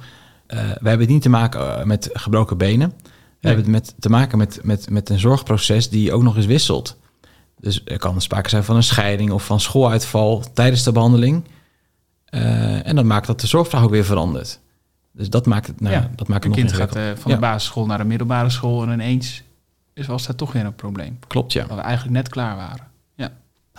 uh, 0.54 0.60
we 0.60 0.88
hebben 0.88 1.00
het 1.00 1.10
niet 1.10 1.22
te 1.22 1.30
maken 1.30 1.60
uh, 1.62 1.84
met 1.84 2.10
gebroken 2.13 2.57
benen. 2.57 2.90
We 2.90 3.06
nee. 3.06 3.56
hebben 3.56 3.74
het 3.74 3.84
met, 3.84 3.96
te 4.00 4.10
maken 4.10 4.38
met, 4.38 4.60
met, 4.63 4.90
met 4.90 5.10
een 5.10 5.19
zorgproces 5.19 5.90
die 5.90 6.13
ook 6.13 6.24
nog 6.24 6.36
eens 6.36 6.46
wisselt. 6.46 6.98
Dus 7.60 7.81
er 7.86 7.98
kan 7.98 8.22
sprake 8.22 8.50
zijn 8.50 8.63
van 8.63 8.75
een 8.75 8.84
scheiding 8.84 9.31
of 9.31 9.46
van 9.46 9.60
schooluitval 9.60 10.44
tijdens 10.54 10.84
de 10.84 10.92
behandeling. 10.92 11.44
Uh, 12.30 12.88
en 12.88 12.96
dat 12.96 13.06
maakt 13.06 13.28
dat 13.28 13.42
de 13.42 13.48
zorgvraag 13.48 13.84
ook 13.84 13.90
weer 13.90 14.06
verandert. 14.06 14.60
Dus 15.12 15.30
dat 15.30 15.46
maakt 15.46 15.68
het, 15.68 15.81
nou, 15.81 15.94
ja, 15.94 16.10
dat 16.16 16.28
maakt 16.28 16.44
het 16.44 16.54
nog 16.54 16.62
kind 16.62 16.74
gaat 16.74 16.92
van 16.92 17.31
ja. 17.31 17.36
de 17.36 17.42
basisschool 17.42 17.86
naar 17.86 17.98
de 17.98 18.04
middelbare 18.04 18.50
school 18.50 18.84
en 18.84 18.92
ineens 18.92 19.44
was 20.07 20.25
dat 20.25 20.38
toch 20.38 20.52
weer 20.52 20.66
een 20.66 20.75
probleem. 20.75 21.19
Klopt, 21.28 21.54
ja. 21.54 21.66
Dat 21.66 21.78
we 21.78 21.84
eigenlijk 21.84 22.16
net 22.16 22.30
klaar 22.30 22.56
waren. 22.56 22.88
Ja. 23.16 23.31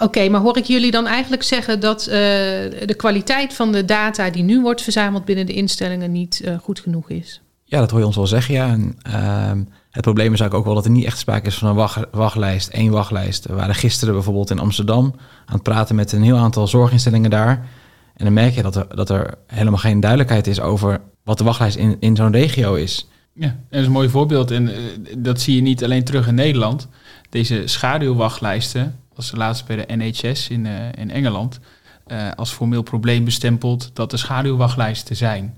Oké, 0.02 0.28
maar 0.28 0.40
hoor 0.40 0.56
ik 0.56 0.64
jullie 0.64 0.90
dan 0.90 1.06
eigenlijk 1.06 1.42
zeggen 1.42 1.80
dat 1.80 2.00
uh, 2.00 2.12
de 2.12 2.94
kwaliteit 2.96 3.54
van 3.54 3.72
de 3.72 3.84
data 3.84 4.30
die 4.30 4.42
nu 4.42 4.60
wordt 4.60 4.82
verzameld 4.82 5.24
binnen 5.24 5.46
de 5.46 5.52
instellingen 5.52 6.12
niet 6.12 6.42
uh, 6.44 6.58
goed 6.58 6.80
genoeg 6.80 7.10
is? 7.10 7.40
Ja, 7.64 7.78
dat 7.78 7.90
hoor 7.90 8.00
je 8.00 8.06
ons 8.06 8.16
wel 8.16 8.26
zeggen, 8.26 8.54
ja. 8.54 8.68
En, 8.68 8.98
uh, 9.06 9.50
het 9.90 10.02
probleem 10.02 10.32
is 10.32 10.40
eigenlijk 10.40 10.54
ook 10.54 10.64
wel 10.64 10.74
dat 10.74 10.84
er 10.84 10.90
niet 10.90 11.04
echt 11.04 11.18
sprake 11.18 11.46
is 11.46 11.54
van 11.54 11.68
een 11.68 11.74
wacht, 11.74 12.06
wachtlijst, 12.10 12.68
één 12.68 12.90
wachtlijst. 12.90 13.46
We 13.46 13.54
waren 13.54 13.74
gisteren 13.74 14.14
bijvoorbeeld 14.14 14.50
in 14.50 14.58
Amsterdam 14.58 15.14
aan 15.46 15.54
het 15.54 15.62
praten 15.62 15.94
met 15.94 16.12
een 16.12 16.22
heel 16.22 16.36
aantal 16.36 16.66
zorginstellingen 16.66 17.30
daar. 17.30 17.68
En 18.16 18.24
dan 18.24 18.34
merk 18.34 18.54
je 18.54 18.62
dat 18.62 18.76
er, 18.76 18.86
dat 18.94 19.10
er 19.10 19.34
helemaal 19.46 19.78
geen 19.78 20.00
duidelijkheid 20.00 20.46
is 20.46 20.60
over 20.60 21.00
wat 21.24 21.38
de 21.38 21.44
wachtlijst 21.44 21.76
in, 21.76 21.96
in 22.00 22.16
zo'n 22.16 22.32
regio 22.32 22.74
is. 22.74 23.08
Ja, 23.34 23.56
dat 23.70 23.80
is 23.80 23.86
een 23.86 23.92
mooi 23.92 24.08
voorbeeld. 24.08 24.50
En 24.50 24.68
uh, 24.68 24.76
dat 25.18 25.40
zie 25.40 25.54
je 25.54 25.62
niet 25.62 25.84
alleen 25.84 26.04
terug 26.04 26.26
in 26.26 26.34
Nederland. 26.34 26.88
Deze 27.30 27.62
schaduwwachtlijsten, 27.64 28.98
was 29.20 29.32
laatst 29.36 29.66
bij 29.66 29.76
de 29.76 29.94
NHS 29.96 30.48
in, 30.48 30.64
uh, 30.64 30.72
in 30.94 31.10
Engeland, 31.10 31.60
uh, 32.06 32.30
als 32.36 32.52
formeel 32.52 32.82
probleem 32.82 33.24
bestempeld 33.24 33.90
dat 33.92 34.12
er 34.12 34.18
schaduwwachtlijsten 34.18 35.16
zijn. 35.16 35.54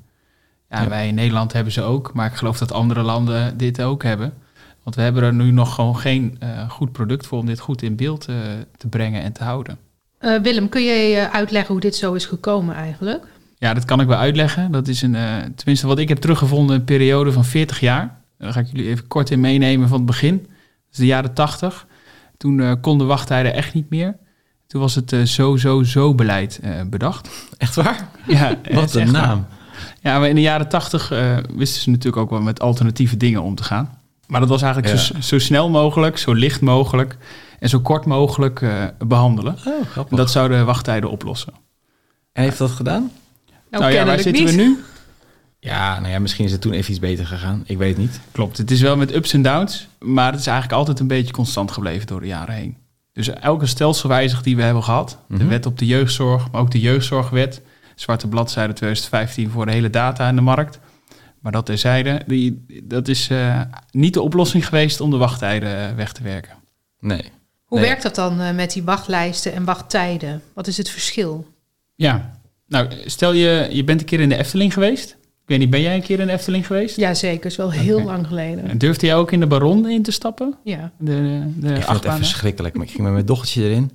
Ja, 0.70 0.82
ja, 0.82 0.88
wij 0.88 1.08
in 1.08 1.14
Nederland 1.14 1.52
hebben 1.52 1.72
ze 1.72 1.82
ook, 1.82 2.12
maar 2.12 2.26
ik 2.26 2.34
geloof 2.34 2.58
dat 2.58 2.72
andere 2.72 3.02
landen 3.02 3.56
dit 3.56 3.82
ook 3.82 4.02
hebben. 4.02 4.34
Want 4.82 4.96
we 4.96 5.02
hebben 5.02 5.22
er 5.22 5.34
nu 5.34 5.50
nog 5.50 5.74
gewoon 5.74 5.98
geen 5.98 6.38
uh, 6.42 6.70
goed 6.70 6.92
product 6.92 7.26
voor 7.26 7.38
om 7.38 7.46
dit 7.46 7.60
goed 7.60 7.82
in 7.82 7.96
beeld 7.96 8.20
te 8.76 8.88
brengen 8.90 9.22
en 9.22 9.32
te 9.32 9.44
houden. 9.44 9.78
Willem, 10.42 10.68
kun 10.68 10.82
je 10.82 11.28
uitleggen 11.32 11.72
hoe 11.72 11.80
dit 11.80 11.96
zo 11.96 12.12
is 12.12 12.26
gekomen 12.26 12.74
eigenlijk? 12.74 13.24
Ja, 13.58 13.74
dat 13.74 13.84
kan 13.84 14.00
ik 14.00 14.06
wel 14.06 14.18
uitleggen. 14.18 14.72
Dat 14.72 14.88
is 14.88 15.02
een, 15.02 15.16
tenminste 15.54 15.86
wat 15.86 15.98
ik 15.98 16.08
heb 16.08 16.18
teruggevonden, 16.18 16.76
een 16.76 16.84
periode 16.84 17.32
van 17.32 17.44
40 17.44 17.80
jaar. 17.80 18.20
Daar 18.38 18.52
ga 18.52 18.60
ik 18.60 18.66
jullie 18.72 18.88
even 18.88 19.06
kort 19.06 19.30
in 19.30 19.40
meenemen 19.40 19.88
van 19.88 19.96
het 19.96 20.06
begin. 20.06 20.36
Dat 20.38 20.92
is 20.92 20.98
de 20.98 21.06
jaren 21.06 21.34
80. 21.34 21.86
Toen 22.42 22.58
uh, 22.58 22.72
konden 22.80 23.06
wachttijden 23.06 23.54
echt 23.54 23.74
niet 23.74 23.90
meer. 23.90 24.16
Toen 24.66 24.80
was 24.80 24.94
het 24.94 25.12
uh, 25.12 25.22
zo, 25.22 25.56
zo, 25.56 25.82
zo 25.82 26.14
beleid 26.14 26.60
uh, 26.64 26.70
bedacht. 26.86 27.28
Echt 27.58 27.74
waar? 27.74 28.08
Ja. 28.26 28.56
Wat 28.72 28.94
een 28.94 29.12
naam. 29.12 29.46
Waar. 29.48 29.58
Ja, 30.00 30.18
maar 30.18 30.28
in 30.28 30.34
de 30.34 30.40
jaren 30.40 30.68
tachtig 30.68 31.08
wisten 31.56 31.82
ze 31.82 31.90
natuurlijk 31.90 32.22
ook 32.22 32.30
wel 32.30 32.40
met 32.40 32.60
alternatieve 32.60 33.16
dingen 33.16 33.42
om 33.42 33.54
te 33.54 33.64
gaan. 33.64 33.98
Maar 34.26 34.40
dat 34.40 34.48
was 34.48 34.62
eigenlijk 34.62 34.94
ja. 34.94 35.00
zo, 35.00 35.14
zo, 35.20 35.38
snel 35.38 35.70
mogelijk, 35.70 36.18
zo 36.18 36.32
licht 36.32 36.60
mogelijk 36.60 37.16
en 37.58 37.68
zo 37.68 37.80
kort 37.80 38.06
mogelijk 38.06 38.64
behandelen. 39.06 39.52
Oh, 39.52 39.86
grappig. 39.86 40.10
En 40.10 40.16
dat 40.16 40.30
zou 40.30 40.48
de 40.48 40.64
wachttijden 40.64 41.10
oplossen. 41.10 41.52
En 42.32 42.42
heeft 42.42 42.58
dat 42.58 42.70
gedaan? 42.70 43.10
Nou, 43.70 43.82
nou 43.82 43.94
ja, 43.94 44.04
waar 44.04 44.18
zitten 44.18 44.44
niet. 44.44 44.54
we 44.54 44.62
nu? 44.62 44.78
Ja, 45.64 46.00
nou 46.00 46.12
ja, 46.12 46.18
misschien 46.18 46.44
is 46.44 46.52
het 46.52 46.60
toen 46.60 46.72
even 46.72 46.90
iets 46.90 47.00
beter 47.00 47.26
gegaan. 47.26 47.62
Ik 47.66 47.78
weet 47.78 47.88
het 47.88 47.98
niet. 47.98 48.20
Klopt, 48.32 48.58
het 48.58 48.70
is 48.70 48.80
wel 48.80 48.96
met 48.96 49.14
ups 49.14 49.32
en 49.32 49.42
downs, 49.42 49.88
maar 49.98 50.30
het 50.30 50.40
is 50.40 50.46
eigenlijk 50.46 50.78
altijd 50.78 51.00
een 51.00 51.06
beetje 51.06 51.32
constant 51.32 51.70
gebleven 51.70 52.06
door 52.06 52.20
de 52.20 52.26
jaren 52.26 52.54
heen. 52.54 52.76
Dus 53.12 53.28
elke 53.28 53.66
stelselwijzig 53.66 54.42
die 54.42 54.56
we 54.56 54.62
hebben 54.62 54.82
gehad, 54.82 55.10
mm 55.10 55.24
-hmm. 55.28 55.38
de 55.38 55.50
wet 55.50 55.66
op 55.66 55.78
de 55.78 55.86
jeugdzorg, 55.86 56.50
maar 56.50 56.60
ook 56.60 56.70
de 56.70 56.80
jeugdzorgwet, 56.80 57.62
zwarte 57.94 58.28
bladzijde 58.28 58.72
2015 58.72 59.50
voor 59.50 59.66
de 59.66 59.72
hele 59.72 59.90
data 59.90 60.28
in 60.28 60.34
de 60.34 60.40
markt. 60.40 60.78
Maar 61.40 61.52
dat 61.52 61.66
terzijde, 61.66 62.22
die, 62.26 62.66
dat 62.82 63.08
is 63.08 63.28
uh, 63.30 63.60
niet 63.90 64.14
de 64.14 64.22
oplossing 64.22 64.66
geweest 64.66 65.00
om 65.00 65.10
de 65.10 65.16
wachttijden 65.16 65.96
weg 65.96 66.12
te 66.12 66.22
werken. 66.22 66.56
Nee. 67.00 67.30
Hoe 67.64 67.78
nee. 67.78 67.88
werkt 67.88 68.02
dat 68.02 68.14
dan 68.14 68.40
uh, 68.40 68.50
met 68.50 68.72
die 68.72 68.82
wachtlijsten 68.82 69.52
en 69.52 69.64
wachttijden? 69.64 70.42
Wat 70.54 70.66
is 70.66 70.76
het 70.76 70.90
verschil? 70.90 71.46
Ja, 71.94 72.40
nou, 72.66 72.88
stel 73.04 73.32
je, 73.32 73.68
je 73.70 73.84
bent 73.84 74.00
een 74.00 74.06
keer 74.06 74.20
in 74.20 74.28
de 74.28 74.36
Efteling 74.36 74.72
geweest. 74.72 75.16
Weet 75.52 75.60
niet, 75.60 75.70
ben 75.70 75.80
jij 75.80 75.94
een 75.94 76.02
keer 76.02 76.20
in 76.20 76.28
Efteling 76.28 76.66
geweest? 76.66 76.96
Ja, 76.96 77.14
zeker. 77.14 77.46
is 77.46 77.56
wel 77.56 77.70
heel 77.70 78.02
lang 78.02 78.26
geleden. 78.26 78.68
En 78.68 78.78
durfde 78.78 79.06
jij 79.06 79.16
ook 79.16 79.32
in 79.32 79.40
de 79.40 79.46
Baron 79.46 79.88
in 79.88 80.02
te 80.02 80.10
stappen? 80.10 80.54
Ja. 80.64 80.92
De, 80.98 81.12
de 81.56 81.68
ik 81.68 81.74
vind 81.74 81.88
het 81.88 82.04
echt 82.04 82.16
verschrikkelijk. 82.16 82.74
Maar 82.74 82.84
ik 82.84 82.90
ging 82.90 83.02
met 83.02 83.12
mijn 83.12 83.26
dochtertje 83.26 83.62
erin. 83.62 83.90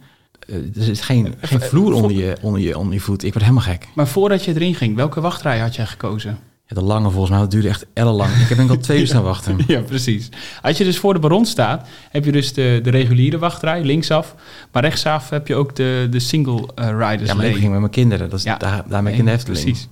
Uh, 0.47 0.55
er 0.55 0.83
zit 0.83 1.01
geen, 1.01 1.33
geen 1.41 1.61
vloer 1.61 1.93
onder 1.93 2.11
je, 2.11 2.37
onder, 2.41 2.61
je, 2.61 2.77
onder 2.77 2.93
je 2.93 2.99
voet. 2.99 3.23
Ik 3.23 3.33
word 3.33 3.43
helemaal 3.43 3.65
gek. 3.65 3.87
Maar 3.93 4.07
voordat 4.07 4.45
je 4.45 4.53
erin 4.53 4.75
ging, 4.75 4.95
welke 4.95 5.21
wachtrij 5.21 5.59
had 5.59 5.75
jij 5.75 5.85
gekozen? 5.85 6.37
Ja, 6.67 6.75
de 6.75 6.81
lange 6.81 7.09
volgens 7.09 7.29
mij. 7.29 7.39
Dat 7.39 7.51
duurde 7.51 7.67
echt 7.67 7.85
ellenlang. 7.93 8.33
Ik 8.33 8.47
heb 8.47 8.57
denk 8.57 8.69
al 8.69 8.77
twee 8.77 8.99
uur 8.99 9.07
staan 9.13 9.23
wachten. 9.23 9.57
ja, 9.67 9.81
precies. 9.81 10.29
Als 10.61 10.77
je 10.77 10.83
dus 10.83 10.97
voor 10.97 11.13
de 11.13 11.19
Baron 11.19 11.45
staat, 11.45 11.87
heb 12.09 12.25
je 12.25 12.31
dus 12.31 12.53
de, 12.53 12.79
de 12.83 12.89
reguliere 12.89 13.37
wachtrij, 13.37 13.83
linksaf. 13.83 14.35
Maar 14.71 14.83
rechtsaf 14.83 15.29
heb 15.29 15.47
je 15.47 15.55
ook 15.55 15.75
de, 15.75 16.07
de 16.09 16.19
single 16.19 16.69
uh, 16.79 16.89
riders 16.89 17.29
Ja, 17.29 17.35
maar 17.35 17.45
ik 17.45 17.55
ging 17.55 17.71
met 17.71 17.79
mijn 17.79 17.91
kinderen. 17.91 18.29
Dat 18.29 18.39
is 18.39 18.45
ja. 18.45 18.57
daar, 18.57 18.83
daar 18.87 19.03
ben 19.03 19.11
ik 19.11 19.19
in 19.19 19.25
de 19.25 19.31
Efteling. 19.31 19.63
Precies. 19.63 19.87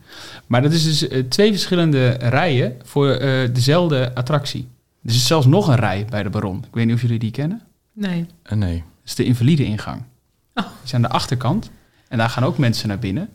Maar 0.47 0.61
dat 0.61 0.71
is 0.71 0.83
dus 0.83 1.09
uh, 1.09 1.23
twee 1.29 1.51
verschillende 1.51 2.09
rijen 2.09 2.75
voor 2.83 3.21
uh, 3.21 3.49
dezelfde 3.53 4.15
attractie. 4.15 4.67
Er 5.03 5.09
is 5.09 5.27
zelfs 5.27 5.45
nog 5.45 5.67
een 5.67 5.75
rij 5.75 6.05
bij 6.09 6.23
de 6.23 6.29
Baron. 6.29 6.57
Ik 6.57 6.73
weet 6.73 6.85
niet 6.85 6.95
of 6.95 7.01
jullie 7.01 7.19
die 7.19 7.31
kennen. 7.31 7.61
Nee. 7.93 8.25
Uh, 8.51 8.57
nee. 8.57 8.77
Dat 8.77 8.85
is 9.05 9.15
de 9.15 9.25
invalide 9.25 9.65
ingang. 9.65 10.03
Oh. 10.53 10.63
Die 10.63 10.73
is 10.83 10.93
aan 10.93 11.01
de 11.01 11.09
achterkant. 11.09 11.69
En 12.07 12.17
daar 12.17 12.29
gaan 12.29 12.43
ook 12.43 12.57
mensen 12.57 12.87
naar 12.87 12.99
binnen. 12.99 13.29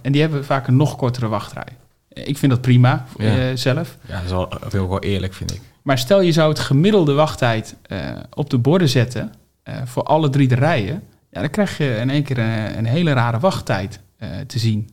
en 0.00 0.12
die 0.12 0.20
hebben 0.20 0.44
vaak 0.44 0.66
een 0.66 0.76
nog 0.76 0.96
kortere 0.96 1.28
wachtrij. 1.28 1.76
Ik 2.12 2.38
vind 2.38 2.52
dat 2.52 2.60
prima 2.60 3.06
ja. 3.18 3.36
uh, 3.36 3.56
zelf. 3.56 3.96
Ja, 4.08 4.14
dat 4.14 4.24
is 4.24 4.30
wel, 4.30 4.48
dat 4.48 4.74
is 4.74 4.80
wel 4.80 4.98
eerlijk, 4.98 5.34
vind 5.34 5.54
ik. 5.54 5.60
Maar 5.82 5.98
stel 5.98 6.20
je 6.20 6.32
zou 6.32 6.48
het 6.48 6.58
gemiddelde 6.58 7.12
wachttijd 7.12 7.76
uh, 7.88 7.98
op 8.34 8.50
de 8.50 8.58
borden 8.58 8.88
zetten 8.88 9.32
uh, 9.68 9.74
voor 9.84 10.02
alle 10.02 10.30
drie 10.30 10.48
de 10.48 10.54
rijen. 10.54 11.02
Ja, 11.30 11.40
dan 11.40 11.50
krijg 11.50 11.78
je 11.78 11.96
in 12.00 12.10
één 12.10 12.22
keer 12.22 12.38
een, 12.38 12.78
een 12.78 12.84
hele 12.84 13.12
rare 13.12 13.38
wachttijd 13.38 14.00
te 14.46 14.58
zien. 14.58 14.90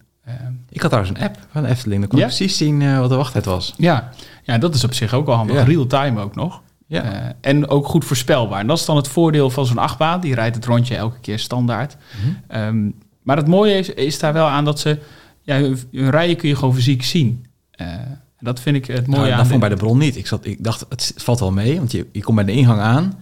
ik 0.69 0.81
had 0.81 0.89
trouwens 0.89 1.19
een 1.19 1.25
app 1.25 1.37
van 1.51 1.65
Efteling. 1.65 1.99
Dan 1.99 2.09
kon 2.09 2.19
ja? 2.19 2.25
ik 2.25 2.35
precies 2.35 2.57
zien 2.57 2.99
wat 2.99 3.09
de 3.09 3.15
wachttijd 3.15 3.45
was. 3.45 3.73
Ja. 3.77 4.11
ja, 4.43 4.57
dat 4.57 4.75
is 4.75 4.83
op 4.83 4.93
zich 4.93 5.13
ook 5.13 5.25
wel 5.25 5.35
handig. 5.35 5.55
Ja. 5.55 5.63
Real-time 5.63 6.21
ook 6.21 6.35
nog. 6.35 6.61
Ja. 6.85 7.35
en 7.41 7.67
ook 7.67 7.87
goed 7.87 8.05
voorspelbaar. 8.05 8.59
En 8.59 8.67
dat 8.67 8.77
is 8.77 8.85
dan 8.85 8.95
het 8.95 9.07
voordeel 9.07 9.49
van 9.49 9.65
zo'n 9.65 9.77
achtbaan. 9.77 10.19
Die 10.19 10.35
rijdt 10.35 10.55
het 10.55 10.65
rondje 10.65 10.95
elke 10.95 11.19
keer 11.19 11.39
standaard. 11.39 11.95
Mm 11.95 12.37
-hmm. 12.47 12.61
um, 12.61 12.95
maar 13.27 13.37
het 13.37 13.47
mooie 13.47 13.77
is, 13.77 13.89
is 13.89 14.19
daar 14.19 14.33
wel 14.33 14.47
aan 14.47 14.65
dat 14.65 14.79
ze 14.79 14.99
ja, 15.47 15.59
hun, 15.59 15.79
hun 15.91 16.09
rijen 16.09 16.35
kun 16.35 16.49
je 16.49 16.55
gewoon 16.55 16.75
fysiek 16.75 17.03
zien. 17.03 17.45
Uh, 17.81 17.87
En 17.87 18.21
dat 18.39 18.59
vind 18.59 18.75
ik 18.75 18.85
het 18.85 19.07
mooie 19.07 19.19
Nou, 19.19 19.31
aan... 19.31 19.37
dat 19.37 19.47
vond 19.47 19.59
bij 19.59 19.69
de 19.69 19.75
bron 19.75 19.97
niet. 19.97 20.15
Ik, 20.15 20.27
zat, 20.27 20.45
ik 20.45 20.63
dacht, 20.63 20.85
het 20.89 21.13
valt 21.15 21.39
wel 21.39 21.51
mee, 21.51 21.77
want 21.77 21.91
je, 21.91 22.07
je 22.11 22.23
komt 22.23 22.35
bij 22.35 22.45
de 22.45 22.51
ingang 22.51 22.79
aan. 22.79 23.03
En 23.03 23.13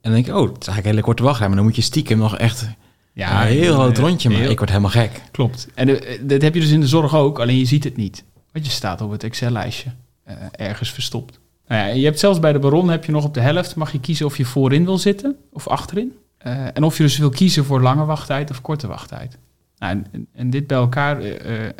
dan 0.00 0.12
denk 0.12 0.26
ik, 0.26 0.34
oh, 0.34 0.40
het 0.40 0.60
is 0.60 0.66
eigenlijk 0.66 0.84
een 0.84 0.90
hele 0.90 1.02
korte 1.02 1.22
wachtrij. 1.22 1.46
Maar 1.46 1.56
dan 1.56 1.66
moet 1.66 1.76
je 1.76 1.82
stiekem 1.82 2.18
nog 2.18 2.36
echt 2.36 2.68
ja, 3.12 3.42
een 3.42 3.48
heel 3.48 3.72
eh, 3.72 3.78
groot 3.78 3.98
rondje 3.98 4.30
maken. 4.30 4.50
Ik 4.50 4.58
word 4.58 4.70
helemaal 4.70 4.90
gek. 4.90 5.22
Klopt. 5.30 5.68
En 5.74 5.88
eh, 5.88 6.18
dat 6.22 6.42
heb 6.42 6.54
je 6.54 6.60
dus 6.60 6.70
in 6.70 6.80
de 6.80 6.86
zorg 6.86 7.14
ook, 7.14 7.38
alleen 7.38 7.58
je 7.58 7.64
ziet 7.64 7.84
het 7.84 7.96
niet. 7.96 8.24
Want 8.52 8.66
je 8.66 8.72
staat 8.72 9.00
op 9.00 9.10
het 9.10 9.24
Excel-lijstje, 9.24 9.90
eh, 10.24 10.34
ergens 10.50 10.90
verstopt. 10.92 11.38
Nou 11.68 11.88
ja, 11.88 11.94
je 11.94 12.04
hebt 12.04 12.18
zelfs 12.18 12.38
bij 12.38 12.52
de 12.52 12.58
baron 12.58 12.88
heb 12.88 13.04
je 13.04 13.12
nog 13.12 13.24
op 13.24 13.34
de 13.34 13.40
helft, 13.40 13.74
mag 13.74 13.92
je 13.92 14.00
kiezen 14.00 14.26
of 14.26 14.36
je 14.36 14.44
voorin 14.44 14.84
wil 14.84 14.98
zitten 14.98 15.36
of 15.52 15.68
achterin. 15.68 16.12
Eh, 16.38 16.64
en 16.72 16.82
of 16.82 16.96
je 16.96 17.02
dus 17.02 17.18
wil 17.18 17.30
kiezen 17.30 17.64
voor 17.64 17.82
lange 17.82 18.04
wachttijd 18.04 18.50
of 18.50 18.60
korte 18.60 18.86
wachttijd. 18.86 19.38
Nou, 19.78 20.02
en- 20.12 20.26
en, 20.32 20.50
dit 20.50 20.66
bij 20.66 20.76
elkaar, 20.78 21.20
eh, 21.20 21.66
eh, 21.66 21.72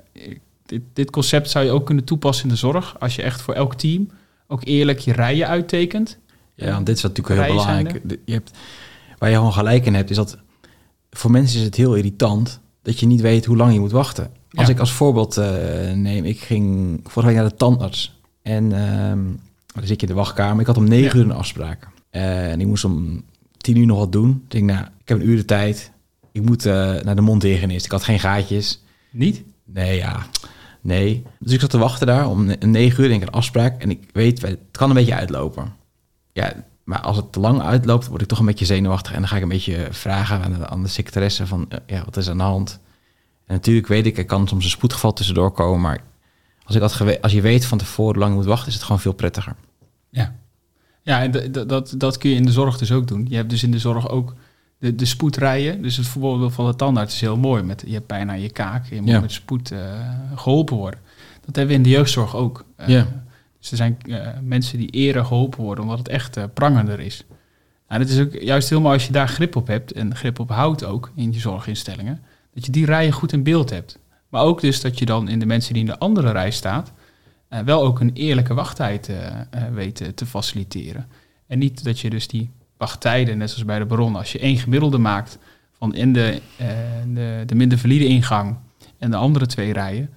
dit, 0.66 0.82
dit 0.92 1.10
concept 1.10 1.50
zou 1.50 1.64
je 1.64 1.70
ook 1.70 1.86
kunnen 1.86 2.04
toepassen 2.04 2.44
in 2.44 2.50
de 2.50 2.56
zorg. 2.56 3.00
Als 3.00 3.16
je 3.16 3.22
echt 3.22 3.40
voor 3.40 3.54
elk 3.54 3.74
team 3.74 4.08
ook 4.46 4.60
eerlijk 4.64 4.98
je 4.98 5.12
rijen 5.12 5.48
uittekent. 5.48 6.18
Ja, 6.54 6.72
want 6.72 6.86
dit 6.86 6.96
is 6.96 7.02
natuurlijk 7.02 7.40
heel 7.40 7.54
belangrijk. 7.54 8.00
Je 8.24 8.32
hebt, 8.32 8.50
waar 9.18 9.30
je 9.30 9.36
gewoon 9.36 9.52
gelijk 9.52 9.86
in 9.86 9.94
hebt, 9.94 10.10
is 10.10 10.16
dat 10.16 10.38
voor 11.10 11.30
mensen 11.30 11.58
is 11.58 11.64
het 11.64 11.74
heel 11.74 11.94
irritant 11.94 12.60
dat 12.82 13.00
je 13.00 13.06
niet 13.06 13.20
weet 13.20 13.44
hoe 13.44 13.56
lang 13.56 13.72
je 13.72 13.80
moet 13.80 13.90
wachten. 13.92 14.30
Als 14.52 14.66
Ja. 14.66 14.72
ik 14.72 14.78
als 14.80 14.92
voorbeeld 14.92 15.36
eh, 15.36 15.46
neem, 15.92 16.24
ik 16.24 16.40
ging 16.40 17.00
vorige 17.04 17.32
week 17.32 17.40
naar 17.40 17.50
de 17.50 17.56
tandarts. 17.56 18.18
En 18.42 18.72
ehm, 18.72 19.18
dan 19.74 19.86
zit 19.86 20.00
je 20.00 20.06
in 20.06 20.12
de 20.12 20.18
wachtkamer. 20.18 20.60
Ik 20.60 20.66
had 20.66 20.76
om 20.76 20.88
negen 20.88 21.18
Ja. 21.18 21.24
uur 21.24 21.30
een 21.30 21.36
afspraak. 21.36 21.88
En 22.10 22.60
ik 22.60 22.66
moest 22.66 22.84
om 22.84 23.22
tien 23.56 23.76
uur 23.76 23.86
nog 23.86 23.98
wat 23.98 24.12
doen. 24.12 24.30
Ik 24.44 24.50
denk, 24.50 24.64
nou, 24.64 24.80
ik 24.80 25.08
heb 25.08 25.18
een 25.20 25.28
uur 25.28 25.36
de 25.36 25.44
tijd. 25.44 25.92
Ik 26.38 26.44
moet 26.44 26.66
eh, 26.66 26.72
naar 27.02 27.14
de 27.16 27.20
mondhygiënist. 27.20 27.84
Ik 27.84 27.90
had 27.90 28.04
geen 28.04 28.20
gaatjes. 28.20 28.82
Niet? 29.10 29.42
Nee, 29.64 29.96
ja. 29.96 30.26
Nee. 30.80 31.22
Dus 31.38 31.52
ik 31.52 31.60
zat 31.60 31.70
te 31.70 31.78
wachten 31.78 32.06
daar 32.06 32.28
om 32.28 32.44
ne- 32.44 32.56
negen 32.60 33.02
uur, 33.02 33.08
denk 33.08 33.22
ik, 33.22 33.28
een 33.28 33.34
afspraak. 33.34 33.82
En 33.82 33.90
ik 33.90 34.08
weet, 34.12 34.42
het 34.42 34.58
kan 34.70 34.88
een 34.88 34.94
beetje 34.94 35.14
uitlopen. 35.14 35.72
Ja, 36.32 36.52
maar 36.84 37.00
als 37.00 37.16
het 37.16 37.32
te 37.32 37.40
lang 37.40 37.62
uitloopt, 37.62 38.06
word 38.06 38.22
ik 38.22 38.28
toch 38.28 38.38
een 38.38 38.46
beetje 38.46 38.64
zenuwachtig. 38.64 39.12
En 39.12 39.18
dan 39.18 39.28
ga 39.28 39.36
ik 39.36 39.42
een 39.42 39.48
beetje 39.48 39.88
vragen 39.90 40.42
aan 40.42 40.52
de, 40.52 40.68
aan 40.68 40.82
de 40.82 40.88
secretaresse 40.88 41.46
van, 41.46 41.66
eh, 41.68 41.78
ja, 41.86 42.04
wat 42.04 42.16
is 42.16 42.28
aan 42.28 42.36
de 42.38 42.42
hand? 42.42 42.78
En 43.46 43.54
natuurlijk 43.54 43.86
weet 43.86 44.06
ik, 44.06 44.18
er 44.18 44.24
kan 44.24 44.48
soms 44.48 44.64
een 44.64 44.70
spoedgeval 44.70 45.12
tussendoor 45.12 45.50
komen. 45.52 45.80
Maar 45.80 46.00
als, 46.64 46.74
ik 46.76 46.80
had 46.82 46.92
gewe- 46.92 47.20
als 47.20 47.32
je 47.32 47.40
weet 47.40 47.64
van 47.66 47.78
tevoren 47.78 48.18
lang 48.18 48.34
moet 48.34 48.44
wachten, 48.44 48.68
is 48.68 48.74
het 48.74 48.82
gewoon 48.82 49.00
veel 49.00 49.12
prettiger. 49.12 49.54
Ja. 50.10 50.34
Ja, 51.02 51.22
en 51.22 51.52
dat, 51.52 51.94
dat 51.96 52.18
kun 52.18 52.30
je 52.30 52.36
in 52.36 52.44
de 52.46 52.52
zorg 52.52 52.78
dus 52.78 52.92
ook 52.92 53.06
doen. 53.08 53.26
Je 53.28 53.36
hebt 53.36 53.50
dus 53.50 53.62
in 53.62 53.70
de 53.70 53.78
zorg 53.78 54.08
ook 54.08 54.34
de, 54.78 54.94
de 54.94 55.04
spoedrijen. 55.04 55.82
Dus 55.82 55.96
het 55.96 56.06
voorbeeld 56.06 56.52
van 56.52 56.66
de 56.66 56.76
tandarts 56.76 57.14
is 57.14 57.20
heel 57.20 57.36
mooi. 57.36 57.62
Met, 57.62 57.82
je 57.86 57.92
hebt 57.92 58.06
pijn 58.06 58.30
aan 58.30 58.40
je 58.40 58.50
kaak, 58.50 58.86
je 58.86 59.00
moet 59.00 59.10
Ja. 59.10 59.20
met 59.20 59.32
spoed 59.32 59.70
eh, 59.70 59.78
geholpen 60.34 60.76
worden. 60.76 61.00
Dat 61.44 61.56
hebben 61.56 61.66
we 61.66 61.74
in 61.74 61.82
de 61.82 61.88
jeugdzorg 61.96 62.36
ook. 62.36 62.64
Eh, 62.76 62.88
Ja. 62.88 63.06
Dus 63.58 63.70
er 63.70 63.76
zijn 63.76 63.98
eh, 64.08 64.28
mensen 64.42 64.78
die 64.78 64.90
eerder 64.90 65.24
geholpen 65.24 65.62
worden, 65.62 65.84
omdat 65.84 65.98
het 65.98 66.08
echt 66.08 66.54
prangender 66.54 67.00
is. 67.00 67.24
Nou, 67.88 68.00
dat 68.02 68.10
is 68.10 68.20
ook 68.20 68.32
juist 68.32 68.68
heel 68.68 68.80
mooi 68.80 68.94
als 68.94 69.06
je 69.06 69.12
daar 69.12 69.28
grip 69.28 69.56
op 69.56 69.66
hebt 69.66 69.92
en 69.92 70.16
grip 70.16 70.38
op 70.38 70.48
houdt 70.50 70.84
ook 70.84 71.10
in 71.14 71.32
je 71.32 71.38
zorginstellingen. 71.38 72.20
Dat 72.54 72.66
je 72.66 72.72
die 72.72 72.84
rijen 72.86 73.12
goed 73.12 73.32
in 73.32 73.42
beeld 73.42 73.70
hebt. 73.70 73.98
Maar 74.28 74.42
ook 74.42 74.60
dus 74.60 74.80
dat 74.80 74.98
je 74.98 75.04
dan 75.04 75.28
in 75.28 75.38
de 75.38 75.46
mensen 75.46 75.72
die 75.72 75.82
in 75.82 75.88
de 75.88 75.98
andere 75.98 76.30
rij 76.30 76.50
staat, 76.50 76.92
wel 77.64 77.82
ook 77.82 78.00
een 78.00 78.12
eerlijke 78.12 78.54
wachttijd 78.54 79.10
weet 79.72 80.12
te 80.14 80.26
faciliteren. 80.26 81.06
En 81.46 81.58
niet 81.58 81.84
dat 81.84 82.00
je 82.00 82.10
dus 82.10 82.28
die 82.28 82.50
wachttijden, 82.78 83.38
net 83.38 83.50
zoals 83.50 83.64
bij 83.64 83.78
de 83.78 83.84
baron, 83.84 84.16
als 84.16 84.32
je 84.32 84.38
één 84.38 84.56
gemiddelde 84.56 84.98
maakt 84.98 85.38
van 85.78 85.94
in 85.94 86.12
de, 86.12 86.40
eh, 86.56 86.68
de, 87.06 87.42
de 87.46 87.54
minder 87.54 87.78
valide 87.78 88.06
ingang 88.06 88.56
en 88.98 89.10
de 89.10 89.16
andere 89.16 89.46
twee 89.46 89.72
rijen, 89.72 90.10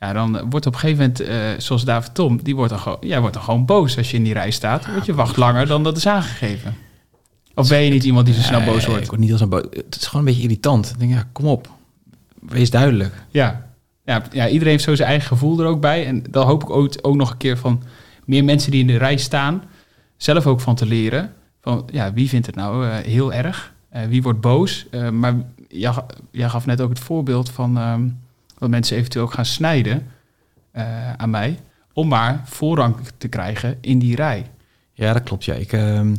ja, 0.00 0.12
dan 0.12 0.50
wordt 0.50 0.66
op 0.66 0.72
een 0.72 0.78
gegeven 0.78 1.02
moment, 1.02 1.20
eh, 1.20 1.60
zoals 1.62 1.84
David 1.84 2.14
Tom, 2.14 2.42
die 2.42 2.56
wordt 2.56 2.70
dan, 2.70 2.80
gewoon, 2.80 2.98
ja, 3.00 3.20
wordt 3.20 3.34
dan 3.34 3.42
gewoon 3.44 3.64
boos 3.64 3.96
als 3.96 4.10
je 4.10 4.16
in 4.16 4.24
die 4.24 4.32
rij 4.32 4.50
staat. 4.50 4.86
Want 4.86 5.06
je 5.06 5.14
wacht 5.14 5.36
langer 5.36 5.66
dan 5.66 5.82
dat 5.82 5.96
is 5.96 6.06
aangegeven. 6.06 6.76
Of 7.54 7.68
ben 7.68 7.80
je 7.80 7.90
niet 7.90 8.04
iemand 8.04 8.26
die 8.26 8.34
zo 8.34 8.40
snel 8.40 8.64
boos 8.64 8.86
wordt? 8.86 9.02
Ik 9.02 9.08
word 9.08 9.20
niet 9.20 9.32
als 9.32 9.40
een 9.40 9.48
boos. 9.48 9.62
Het 9.70 9.96
is 9.96 10.06
gewoon 10.06 10.26
een 10.26 10.32
beetje 10.32 10.42
irritant. 10.42 10.90
Ik 10.90 10.98
denk, 10.98 11.12
ja, 11.12 11.28
kom 11.32 11.46
op. 11.46 11.68
Wees 12.40 12.70
duidelijk. 12.70 13.14
Ja. 13.30 13.72
Ja, 14.04 14.22
ja, 14.32 14.48
iedereen 14.48 14.72
heeft 14.72 14.84
zo 14.84 14.94
zijn 14.94 15.08
eigen 15.08 15.28
gevoel 15.28 15.60
er 15.60 15.66
ook 15.66 15.80
bij. 15.80 16.06
En 16.06 16.24
dan 16.30 16.46
hoop 16.46 16.62
ik 16.62 16.70
ook, 16.70 16.94
ook 17.00 17.14
nog 17.14 17.30
een 17.30 17.36
keer 17.36 17.58
van 17.58 17.82
meer 18.24 18.44
mensen 18.44 18.70
die 18.70 18.80
in 18.80 18.86
de 18.86 18.96
rij 18.96 19.16
staan, 19.16 19.62
zelf 20.16 20.46
ook 20.46 20.60
van 20.60 20.74
te 20.74 20.86
leren. 20.86 21.32
Van 21.64 21.88
ja, 21.92 22.12
wie 22.12 22.28
vindt 22.28 22.46
het 22.46 22.54
nou 22.54 22.86
eh, 22.88 22.96
heel 22.96 23.32
erg? 23.32 23.74
Eh, 23.88 24.06
wie 24.06 24.22
wordt 24.22 24.40
boos? 24.40 24.86
Eh, 24.90 25.10
maar 25.10 25.34
jij, 25.68 25.92
ga- 25.92 26.06
jij 26.30 26.48
gaf 26.48 26.66
net 26.66 26.80
ook 26.80 26.88
het 26.88 26.98
voorbeeld 27.00 27.50
van 27.50 27.78
ehm, 27.78 28.08
dat 28.58 28.68
mensen 28.70 28.96
eventueel 28.96 29.24
ook 29.24 29.32
gaan 29.32 29.44
snijden 29.44 30.06
aan 31.16 31.30
mij. 31.30 31.58
Om 31.92 32.08
maar 32.08 32.42
voorrang 32.44 32.96
te 33.18 33.28
krijgen 33.28 33.78
in 33.80 33.98
die 33.98 34.16
rij. 34.16 34.46
Ja, 34.92 35.12
dat 35.12 35.22
klopt. 35.22 35.44
Ja. 35.44 35.54
Ik, 35.54 35.72
ehm, 35.72 36.14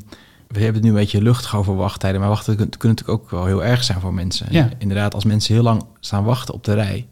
we 0.47 0.55
hebben 0.59 0.73
het 0.73 0.83
nu 0.83 0.89
een 0.89 0.95
beetje 0.95 1.21
luchtig 1.21 1.55
over 1.55 1.75
wachttijden, 1.75 2.19
maar 2.19 2.29
wachten 2.29 2.55
kunnen 2.55 2.67
natuurlijk 2.79 3.09
ook 3.09 3.29
wel 3.29 3.45
heel 3.45 3.63
erg 3.63 3.83
zijn 3.83 3.99
voor 3.99 4.13
mensen. 4.13 4.47
Ja. 4.49 4.69
Inderdaad, 4.77 5.13
als 5.13 5.25
mensen 5.25 5.53
heel 5.53 5.63
lang 5.63 5.83
staan 5.99 6.23
wachten 6.23 6.53
op 6.53 6.63
de 6.63 6.73
rij, 6.73 7.07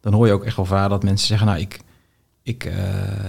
dan 0.00 0.12
hoor 0.12 0.26
je 0.26 0.32
ook 0.32 0.44
echt 0.44 0.56
wel 0.56 0.64
vaak 0.64 0.88
dat 0.88 1.02
mensen 1.02 1.26
zeggen, 1.26 1.46
nou, 1.46 1.58
ik, 1.60 1.80
ik, 2.42 2.72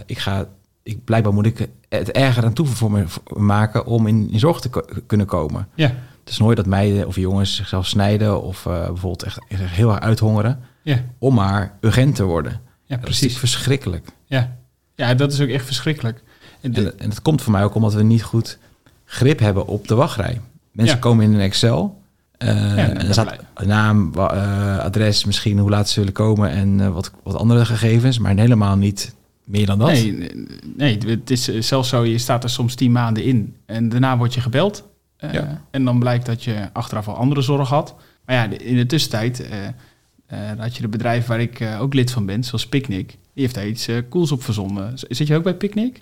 ik 0.06 0.18
ga, 0.20 0.46
ik, 0.84 1.04
blijkbaar 1.04 1.34
moet 1.34 1.46
ik 1.46 1.70
het 1.98 2.12
erger 2.12 2.44
aan 2.46 2.54
toe 2.54 2.66
voor 2.66 2.92
me 2.92 3.06
maken 3.38 3.86
om 3.86 4.08
in, 4.08 4.30
in 4.32 4.40
zorg 4.40 4.60
te 4.60 4.70
ko- 4.70 4.86
kunnen 5.08 5.28
komen. 5.28 5.68
Ja, 5.76 5.92
Dus 6.24 6.34
dan 6.38 6.42
hoor 6.48 6.56
je 6.56 6.62
dat 6.62 6.72
meiden 6.72 7.08
of 7.08 7.16
jongens 7.16 7.56
zichzelf 7.56 7.88
snijden 7.88 8.42
of 8.44 8.66
eh, 8.66 8.72
bijvoorbeeld 8.86 9.24
echt, 9.24 9.40
echt 9.48 9.62
heel 9.62 9.90
erg 9.92 10.00
uithongeren 10.00 10.60
ja, 10.82 10.98
om 11.18 11.34
maar 11.34 11.78
urgent 11.82 12.16
te 12.16 12.24
worden. 12.24 12.52
ja 12.86 12.98
Dat 12.98 13.10
is 13.10 13.20
precies. 13.20 13.38
verschrikkelijk. 13.38 14.08
Ja. 14.26 14.56
ja, 14.96 15.14
dat 15.14 15.34
is 15.34 15.42
ook 15.42 15.48
echt 15.50 15.66
verschrikkelijk. 15.66 16.24
En 16.62 16.72
de- 16.74 16.82
En, 16.92 17.00
en 17.00 17.10
dat 17.10 17.22
komt 17.22 17.42
voor 17.42 17.52
mij 17.52 17.64
ook 17.64 17.76
omdat 17.76 17.94
we 17.94 18.04
niet 18.04 18.24
goed 18.24 18.58
grip 19.06 19.40
hebben 19.40 19.68
op 19.68 19.88
de 19.88 19.96
wachtrij. 19.96 20.42
Mensen 20.72 20.96
Ja. 20.96 21.02
komen 21.02 21.26
in 21.26 21.34
een 21.34 21.40
Excel. 21.40 22.00
eh, 22.38 22.50
en 22.50 22.98
en 22.98 23.08
er 23.08 23.14
staat 23.14 23.36
naam, 23.66 24.12
eh, 24.16 24.78
adres, 24.78 25.26
misschien 25.26 25.60
hoe 25.60 25.70
laat 25.70 25.88
ze 25.88 25.94
zullen 25.94 26.14
komen 26.14 26.50
en 26.50 26.94
wat, 26.94 27.12
wat 27.24 27.36
andere 27.36 27.66
gegevens, 27.66 28.20
maar 28.20 28.36
helemaal 28.36 28.76
niet 28.76 29.16
meer 29.46 29.66
dan 29.66 29.80
dat. 29.80 29.88
Nee, 29.88 30.30
nee, 30.76 30.98
het 31.06 31.30
is 31.32 31.48
eh, 31.50 31.62
zelfs 31.62 31.90
zo, 31.90 32.06
je 32.06 32.18
staat 32.18 32.44
er 32.44 32.50
soms 32.50 32.76
tien 32.76 32.92
maanden 32.92 33.24
in 33.24 33.56
en 33.66 33.90
daarna 33.90 34.18
word 34.18 34.34
je 34.34 34.42
gebeld. 34.42 34.90
Eh, 35.18 35.34
Ja. 35.34 35.62
En 35.72 35.86
dan 35.86 36.00
blijkt 36.00 36.26
dat 36.26 36.44
je 36.44 36.70
achteraf 36.74 37.08
al 37.08 37.16
andere 37.16 37.42
zorg 37.42 37.70
had. 37.70 37.96
Maar 38.26 38.36
ja, 38.36 38.58
in 38.58 38.76
de 38.76 38.86
tussentijd 38.86 39.48
eh, 39.48 40.38
had 40.58 40.76
je 40.76 40.82
de 40.82 40.88
bedrijf 40.88 41.26
waar 41.26 41.40
ik 41.42 41.64
ook 41.80 41.94
lid 41.94 42.12
van 42.12 42.26
ben, 42.26 42.44
zoals 42.44 42.68
Picnic. 42.68 43.08
Die 43.08 43.44
heeft 43.44 43.56
daar 43.56 43.68
iets 43.68 43.90
cools 44.10 44.32
op 44.32 44.44
verzonnen. 44.44 44.94
Zit 44.96 45.28
je 45.28 45.36
ook 45.36 45.44
bij 45.44 45.56
Picnic? 45.56 46.02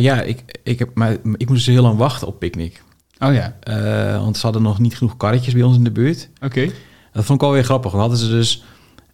Ja, 0.00 0.22
ik, 0.22 0.58
ik, 0.62 0.78
heb, 0.78 0.90
maar, 0.94 1.12
ik 1.12 1.48
moest 1.48 1.64
dus 1.64 1.74
heel 1.74 1.82
lang 1.82 1.98
wachten 1.98 2.26
op 2.26 2.38
picknick. 2.38 2.82
Oh 3.18 3.34
ja, 3.34 3.56
want 4.18 4.36
ze 4.36 4.42
hadden 4.42 4.62
nog 4.62 4.78
niet 4.78 4.96
genoeg 4.96 5.16
karretjes 5.16 5.54
bij 5.54 5.62
ons 5.62 5.76
in 5.76 5.84
de 5.84 5.90
buurt. 5.90 6.28
oké. 6.40 6.68
Dat 7.12 7.24
vond 7.24 7.40
ik 7.40 7.44
wel 7.46 7.54
weer 7.54 7.64
grappig. 7.64 7.92
We 7.92 7.98
hadden 7.98 8.18
ze 8.18 8.28
dus 8.28 8.64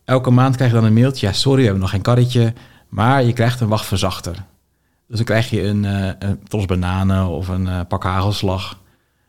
elke 0.04 0.30
maand 0.30 0.54
krijg 0.56 0.70
je 0.70 0.76
dan 0.76 0.87
een 0.87 0.92
mailtje. 0.92 1.26
Ja, 1.26 1.32
sorry, 1.32 1.58
we 1.58 1.62
hebben 1.62 1.80
nog 1.80 1.90
geen 1.90 2.02
karretje, 2.02 2.52
maar 2.88 3.25
je 3.25 3.33
krijgt 3.33 3.61
een 3.61 3.68
wachtverzachter. 3.68 4.45
Dus 5.07 5.16
dan 5.16 5.25
krijg 5.25 5.50
je 5.50 5.62
een, 5.62 5.85
eh 5.85 6.12
een 6.18 6.42
tros 6.49 6.64
bananen 6.64 7.26
of 7.28 7.49
een 7.49 7.68
eh, 7.68 7.80
pak 7.88 8.02
hagelslag. 8.02 8.78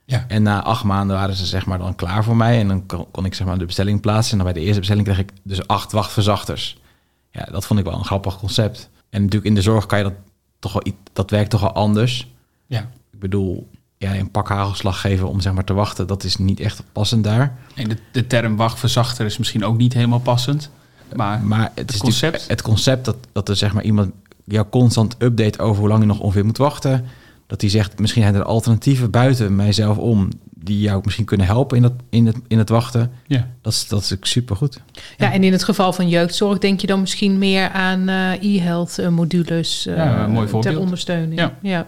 Ja. 0.05 0.25
En 0.27 0.43
na 0.43 0.63
acht 0.63 0.83
maanden 0.83 1.15
waren 1.15 1.35
ze 1.35 1.45
zeg 1.45 1.65
maar 1.65 1.77
dan 1.77 1.95
klaar 1.95 2.23
voor 2.23 2.35
mij. 2.35 2.59
En 2.59 2.67
dan 2.67 2.85
kon, 2.85 3.11
kon 3.11 3.25
ik 3.25 3.33
zeg 3.33 3.47
maar 3.47 3.57
de 3.57 3.65
bestelling 3.65 4.01
plaatsen. 4.01 4.31
En 4.31 4.43
dan 4.43 4.53
bij 4.53 4.61
de 4.61 4.65
eerste 4.65 4.79
bestelling 4.79 5.05
kreeg 5.05 5.19
ik 5.19 5.31
dus 5.43 5.67
acht 5.67 5.91
wachtverzachters. 5.91 6.77
Ja, 7.31 7.43
dat 7.51 7.65
vond 7.65 7.79
ik 7.79 7.85
wel 7.85 7.95
een 7.97 8.05
grappig 8.05 8.37
concept. 8.37 8.89
En 9.09 9.21
natuurlijk 9.21 9.49
in 9.49 9.55
de 9.55 9.61
zorg 9.61 9.85
kan 9.85 9.97
je 9.97 10.03
dat 10.03 10.13
toch 10.59 10.73
wel... 10.73 10.83
Dat 11.13 11.29
werkt 11.29 11.49
toch 11.49 11.61
wel 11.61 11.73
anders. 11.73 12.27
Ja. 12.65 12.79
Ik 13.11 13.19
bedoel, 13.19 13.69
ja, 13.97 14.15
een 14.15 14.31
pak 14.31 14.47
hagelslag 14.49 15.01
geven 15.01 15.29
om 15.29 15.41
zeg 15.41 15.53
maar 15.53 15.63
te 15.63 15.73
wachten... 15.73 16.07
dat 16.07 16.23
is 16.23 16.37
niet 16.37 16.59
echt 16.59 16.83
passend 16.91 17.23
daar. 17.23 17.57
En 17.75 17.89
de, 17.89 17.97
de 18.11 18.27
term 18.27 18.55
wachtverzachter 18.55 19.25
is 19.25 19.37
misschien 19.37 19.65
ook 19.65 19.77
niet 19.77 19.93
helemaal 19.93 20.19
passend. 20.19 20.71
Maar 21.15 21.41
Maar 21.43 21.71
het, 21.75 21.93
is 21.93 21.99
concept? 21.99 22.45
het 22.47 22.61
concept 22.61 23.05
dat, 23.05 23.15
dat 23.31 23.49
er 23.49 23.55
zeg 23.55 23.73
maar 23.73 23.83
iemand 23.83 24.11
jou 24.45 24.65
constant 24.69 25.15
update 25.19 25.59
over 25.59 25.79
hoe 25.79 25.87
lang 25.89 26.01
je 26.01 26.07
nog 26.07 26.19
ongeveer 26.19 26.45
moet 26.45 26.57
wachten. 26.57 27.05
Dat 27.47 27.61
hij 27.61 27.69
zegt, 27.69 27.99
misschien 27.99 28.21
zijn 28.21 28.35
er 28.35 28.43
alternatieven 28.43 29.11
buiten 29.11 29.55
mijzelf 29.55 29.97
om 29.97 30.29
die 30.61 30.79
jou 30.79 31.01
misschien 31.03 31.25
kunnen 31.25 31.45
helpen 31.47 31.77
in, 31.77 31.83
dat, 31.83 31.93
in, 32.09 32.25
het, 32.25 32.35
in 32.47 32.57
het 32.57 32.69
wachten. 32.69 33.11
ja, 33.27 33.47
Dat 33.61 33.73
is, 33.73 33.87
dat 33.87 34.01
is 34.01 34.15
super 34.21 34.55
goed. 34.55 34.81
Ja, 35.17 35.31
en 35.31 35.43
in 35.43 35.51
het 35.51 35.63
geval 35.63 35.93
van 35.93 36.09
jeugdzorg 36.09 36.57
denk 36.57 36.79
je 36.81 36.87
dan 36.87 36.99
misschien 36.99 37.37
meer 37.37 37.69
aan 37.69 38.09
eh, 38.09 38.43
e-health 38.55 38.97
eh, 38.97 39.07
modules 39.07 39.85
eh, 39.85 39.95
Ja, 39.95 40.27
mooi 40.27 40.47
voorbeeld. 40.47 40.73
ter 40.75 40.83
ondersteuning. 40.83 41.39
Ja. 41.39 41.57
ja. 41.61 41.87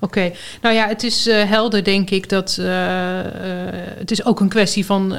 Oké, 0.00 0.32
nou 0.62 0.74
ja, 0.74 0.88
het 0.88 1.02
is 1.02 1.26
eh, 1.26 1.44
helder 1.44 1.84
denk 1.84 2.10
ik 2.10 2.28
dat 2.28 2.56
eh, 2.60 3.18
eh, 3.18 3.26
het 3.98 4.10
is 4.10 4.24
ook 4.24 4.40
een 4.40 4.48
kwestie 4.48 4.84
van 4.86 5.16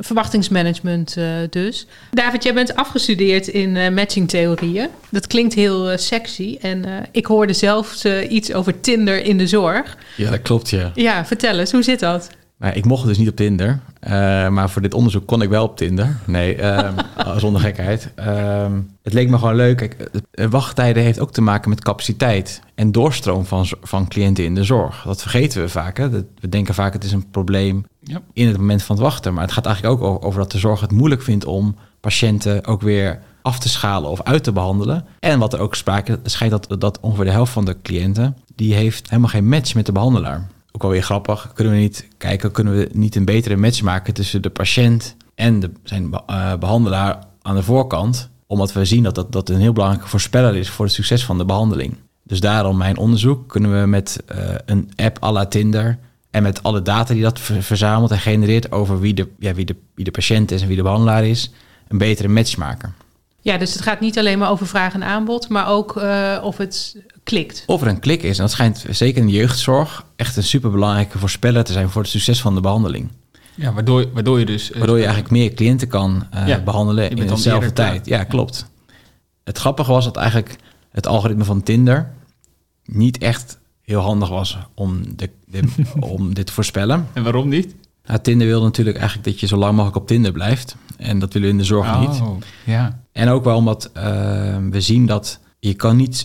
verwachtingsmanagement 0.00 1.16
dus. 1.50 1.86
David, 2.10 2.42
jij 2.42 2.54
bent 2.54 2.74
afgestudeerd 2.74 3.48
in 3.48 3.94
matchingtheorieën. 3.94 4.88
Dat 5.10 5.26
klinkt 5.26 5.54
heel 5.54 5.98
sexy 5.98 6.56
en 6.60 6.84
ik 7.10 7.26
hoorde 7.26 7.52
zelfs 7.52 8.04
eh, 8.04 8.30
iets 8.30 8.52
over 8.52 8.80
Tinder 8.80 9.24
in 9.24 9.38
de 9.38 9.46
zorg. 9.46 9.96
Ja, 10.16 10.30
dat 10.30 10.42
klopt, 10.42 10.70
ja. 10.70 10.92
Ja, 10.94 11.26
vertel 11.26 11.58
eens, 11.58 11.72
hoe 11.72 11.82
zit 11.82 12.00
dat? 12.00 12.30
Nou, 12.58 12.74
ik 12.74 12.84
mocht 12.84 13.06
dus 13.06 13.18
niet 13.18 13.28
op 13.28 13.36
Tinder, 13.36 13.80
uh, 14.04 14.10
maar 14.48 14.70
voor 14.70 14.82
dit 14.82 14.94
onderzoek 14.94 15.26
kon 15.26 15.42
ik 15.42 15.48
wel 15.48 15.64
op 15.64 15.76
Tinder. 15.76 16.16
Nee, 16.26 16.64
um, 16.64 16.94
zonder 17.36 17.60
gekheid. 17.60 18.12
Um, 18.18 18.90
het 19.02 19.12
leek 19.12 19.28
me 19.28 19.38
gewoon 19.38 19.54
leuk. 19.54 19.76
Kijk, 19.76 20.10
wachttijden 20.50 21.02
heeft 21.02 21.20
ook 21.20 21.32
te 21.32 21.40
maken 21.40 21.70
met 21.70 21.82
capaciteit 21.82 22.60
en 22.74 22.92
doorstroom 22.92 23.46
van, 23.46 23.66
van 23.82 24.08
cliënten 24.08 24.44
in 24.44 24.54
de 24.54 24.64
zorg. 24.64 25.02
Dat 25.02 25.20
vergeten 25.22 25.60
we 25.60 25.68
vaak. 25.68 25.96
Hè? 25.96 26.10
we 26.10 26.48
denken 26.48 26.74
vaak 26.74 26.92
het 26.92 27.04
is 27.04 27.12
een 27.12 27.30
probleem 27.30 27.84
ja. 28.00 28.20
in 28.32 28.46
het 28.46 28.56
moment 28.56 28.82
van 28.82 28.96
het 28.96 29.04
wachten. 29.04 29.34
Maar 29.34 29.42
het 29.42 29.52
gaat 29.52 29.66
eigenlijk 29.66 29.94
ook 29.94 30.08
over, 30.08 30.26
over 30.26 30.40
dat 30.40 30.50
de 30.50 30.58
zorg 30.58 30.80
het 30.80 30.92
moeilijk 30.92 31.22
vindt 31.22 31.44
om 31.44 31.76
patiënten 32.00 32.64
ook 32.64 32.82
weer 32.82 33.18
af 33.42 33.58
te 33.58 33.68
schalen 33.68 34.10
of 34.10 34.22
uit 34.22 34.44
te 34.44 34.52
behandelen. 34.52 35.04
En 35.18 35.38
wat 35.38 35.52
er 35.52 35.60
ook 35.60 35.74
sprake 35.74 36.18
schijnt 36.22 36.68
dat, 36.68 36.80
dat 36.80 37.00
ongeveer 37.00 37.24
de 37.24 37.30
helft 37.30 37.52
van 37.52 37.64
de 37.64 37.76
cliënten... 37.82 38.36
die 38.54 38.74
heeft 38.74 39.08
helemaal 39.08 39.30
geen 39.30 39.48
match 39.48 39.74
met 39.74 39.86
de 39.86 39.92
behandelaar. 39.92 40.46
Ook 40.76 40.82
wel 40.82 40.90
weer 40.90 41.02
grappig. 41.02 41.50
Kunnen 41.54 41.72
we 41.72 41.78
niet 41.78 42.08
kijken, 42.16 42.52
kunnen 42.52 42.76
we 42.76 42.88
niet 42.92 43.16
een 43.16 43.24
betere 43.24 43.56
match 43.56 43.82
maken... 43.82 44.14
tussen 44.14 44.42
de 44.42 44.50
patiënt 44.50 45.16
en 45.34 45.60
de, 45.60 45.70
zijn 45.82 46.10
uh, 46.30 46.54
behandelaar 46.56 47.18
aan 47.42 47.54
de 47.54 47.62
voorkant... 47.62 48.28
omdat 48.46 48.72
we 48.72 48.84
zien 48.84 49.02
dat, 49.02 49.14
dat 49.14 49.32
dat 49.32 49.48
een 49.48 49.60
heel 49.60 49.72
belangrijke 49.72 50.08
voorspeller 50.08 50.56
is... 50.56 50.68
voor 50.70 50.84
het 50.84 50.94
succes 50.94 51.24
van 51.24 51.38
de 51.38 51.44
behandeling. 51.44 51.96
Dus 52.22 52.40
daarom 52.40 52.76
mijn 52.76 52.96
onderzoek 52.96 53.48
kunnen 53.48 53.80
we 53.80 53.86
met 53.86 54.22
uh, 54.34 54.54
een 54.66 54.90
app 54.96 55.22
à 55.22 55.32
la 55.32 55.46
Tinder... 55.46 55.98
en 56.30 56.42
met 56.42 56.62
alle 56.62 56.82
data 56.82 57.14
die 57.14 57.22
dat 57.22 57.40
verzamelt 57.40 58.10
en 58.10 58.18
genereert... 58.18 58.72
over 58.72 59.00
wie 59.00 59.14
de, 59.14 59.28
ja, 59.38 59.54
wie, 59.54 59.64
de, 59.64 59.76
wie 59.94 60.04
de 60.04 60.10
patiënt 60.10 60.50
is 60.50 60.62
en 60.62 60.68
wie 60.68 60.76
de 60.76 60.82
behandelaar 60.82 61.26
is... 61.26 61.50
een 61.88 61.98
betere 61.98 62.28
match 62.28 62.56
maken. 62.56 62.94
Ja, 63.40 63.58
dus 63.58 63.72
het 63.72 63.82
gaat 63.82 64.00
niet 64.00 64.18
alleen 64.18 64.38
maar 64.38 64.50
over 64.50 64.66
vraag 64.66 64.94
en 64.94 65.04
aanbod, 65.04 65.48
maar 65.48 65.68
ook 65.68 65.96
uh, 65.96 66.38
of 66.42 66.56
het 66.56 66.96
klikt. 67.26 67.62
Of 67.66 67.82
er 67.82 67.88
een 67.88 67.98
klik 67.98 68.22
is. 68.22 68.36
En 68.36 68.42
dat 68.42 68.52
schijnt 68.52 68.84
zeker 68.90 69.20
in 69.20 69.26
de 69.26 69.32
jeugdzorg 69.32 70.04
echt 70.16 70.36
een 70.36 70.42
superbelangrijke 70.42 71.18
voorspeller 71.18 71.64
te 71.64 71.72
zijn 71.72 71.90
voor 71.90 72.02
het 72.02 72.10
succes 72.10 72.40
van 72.40 72.54
de 72.54 72.60
behandeling. 72.60 73.10
Ja, 73.54 73.72
waardoor, 73.72 74.12
waardoor 74.12 74.38
je 74.38 74.46
dus... 74.46 74.70
Uh, 74.70 74.76
waardoor 74.76 74.96
je 74.96 75.04
eigenlijk 75.04 75.32
meer 75.32 75.54
cliënten 75.54 75.88
kan 75.88 76.26
uh, 76.34 76.46
ja, 76.46 76.62
behandelen 76.62 77.10
in 77.10 77.26
dezelfde 77.26 77.72
tijd. 77.72 78.06
Ja, 78.06 78.24
klopt. 78.24 78.66
Het 79.44 79.58
grappige 79.58 79.90
was 79.90 80.04
dat 80.04 80.16
eigenlijk 80.16 80.56
het 80.90 81.06
algoritme 81.06 81.44
van 81.44 81.62
Tinder 81.62 82.12
niet 82.84 83.18
echt 83.18 83.58
heel 83.82 84.00
handig 84.00 84.28
was 84.28 84.58
om, 84.74 85.16
de, 85.16 85.30
de 85.46 85.62
om 86.00 86.34
dit 86.34 86.46
te 86.46 86.52
voorspellen. 86.52 87.08
En 87.12 87.22
waarom 87.22 87.48
niet? 87.48 87.74
Nou, 88.04 88.20
Tinder 88.20 88.46
wil 88.46 88.62
natuurlijk 88.62 88.96
eigenlijk 88.96 89.28
dat 89.28 89.40
je 89.40 89.46
zo 89.46 89.56
lang 89.56 89.72
mogelijk 89.72 89.96
op 89.96 90.06
Tinder 90.06 90.32
blijft. 90.32 90.76
En 90.96 91.18
dat 91.18 91.32
willen 91.32 91.48
we 91.48 91.54
in 91.54 91.60
de 91.60 91.66
zorg 91.66 91.86
oh, 91.86 92.00
niet. 92.00 92.22
Ja. 92.64 93.02
En 93.12 93.28
ook 93.28 93.44
wel 93.44 93.56
omdat 93.56 93.90
uh, 93.96 94.02
we 94.70 94.80
zien 94.80 95.06
dat 95.06 95.40
je 95.58 95.74
kan 95.74 95.96
niet... 95.96 96.24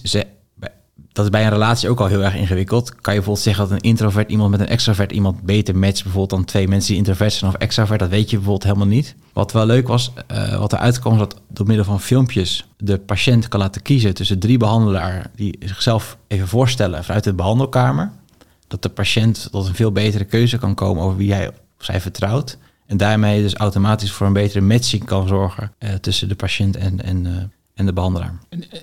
Dat 1.13 1.25
is 1.25 1.31
bij 1.31 1.43
een 1.43 1.49
relatie 1.49 1.89
ook 1.89 1.99
al 1.99 2.05
heel 2.05 2.23
erg 2.23 2.35
ingewikkeld. 2.35 2.89
Kan 2.89 3.13
je 3.13 3.19
bijvoorbeeld 3.19 3.39
zeggen 3.39 3.63
dat 3.63 3.71
een 3.71 3.89
introvert 3.89 4.31
iemand 4.31 4.51
met 4.51 4.59
een 4.59 4.67
extrovert 4.67 5.11
iemand 5.11 5.41
beter 5.41 5.75
matcht, 5.75 6.03
bijvoorbeeld 6.03 6.29
dan 6.29 6.45
twee 6.45 6.67
mensen 6.67 6.89
die 6.89 6.97
introvert 6.97 7.33
zijn 7.33 7.51
of 7.51 7.57
extrovert. 7.57 7.99
Dat 7.99 8.09
weet 8.09 8.29
je 8.29 8.35
bijvoorbeeld 8.35 8.63
helemaal 8.63 8.87
niet. 8.87 9.15
Wat 9.33 9.51
wel 9.51 9.65
leuk 9.65 9.87
was, 9.87 10.11
uh, 10.31 10.57
wat 10.57 10.73
eruit 10.73 10.99
kwam, 10.99 11.13
is 11.13 11.19
dat 11.19 11.41
door 11.47 11.67
middel 11.67 11.85
van 11.85 12.01
filmpjes 12.01 12.65
de 12.77 12.97
patiënt 12.97 13.47
kan 13.47 13.59
laten 13.59 13.81
kiezen 13.81 14.13
tussen 14.13 14.39
drie 14.39 14.57
behandelaars 14.57 15.25
die 15.35 15.57
zichzelf 15.59 16.17
even 16.27 16.47
voorstellen 16.47 17.03
vanuit 17.03 17.23
de 17.23 17.33
behandelkamer. 17.33 18.11
Dat 18.67 18.81
de 18.81 18.89
patiënt 18.89 19.47
tot 19.51 19.67
een 19.67 19.75
veel 19.75 19.91
betere 19.91 20.23
keuze 20.23 20.57
kan 20.57 20.75
komen 20.75 21.03
over 21.03 21.17
wie 21.17 21.33
hij 21.33 21.47
of 21.47 21.53
zij 21.77 22.01
vertrouwt. 22.01 22.57
En 22.85 22.97
daarmee 22.97 23.41
dus 23.41 23.55
automatisch 23.55 24.11
voor 24.11 24.27
een 24.27 24.33
betere 24.33 24.61
matching 24.61 25.05
kan 25.05 25.27
zorgen 25.27 25.73
uh, 25.79 25.93
tussen 25.93 26.27
de 26.27 26.35
patiënt 26.35 26.75
en, 26.75 27.03
en, 27.03 27.25
uh, 27.25 27.31
en 27.81 27.87
de 27.87 27.93
behandelaar. 27.93 28.33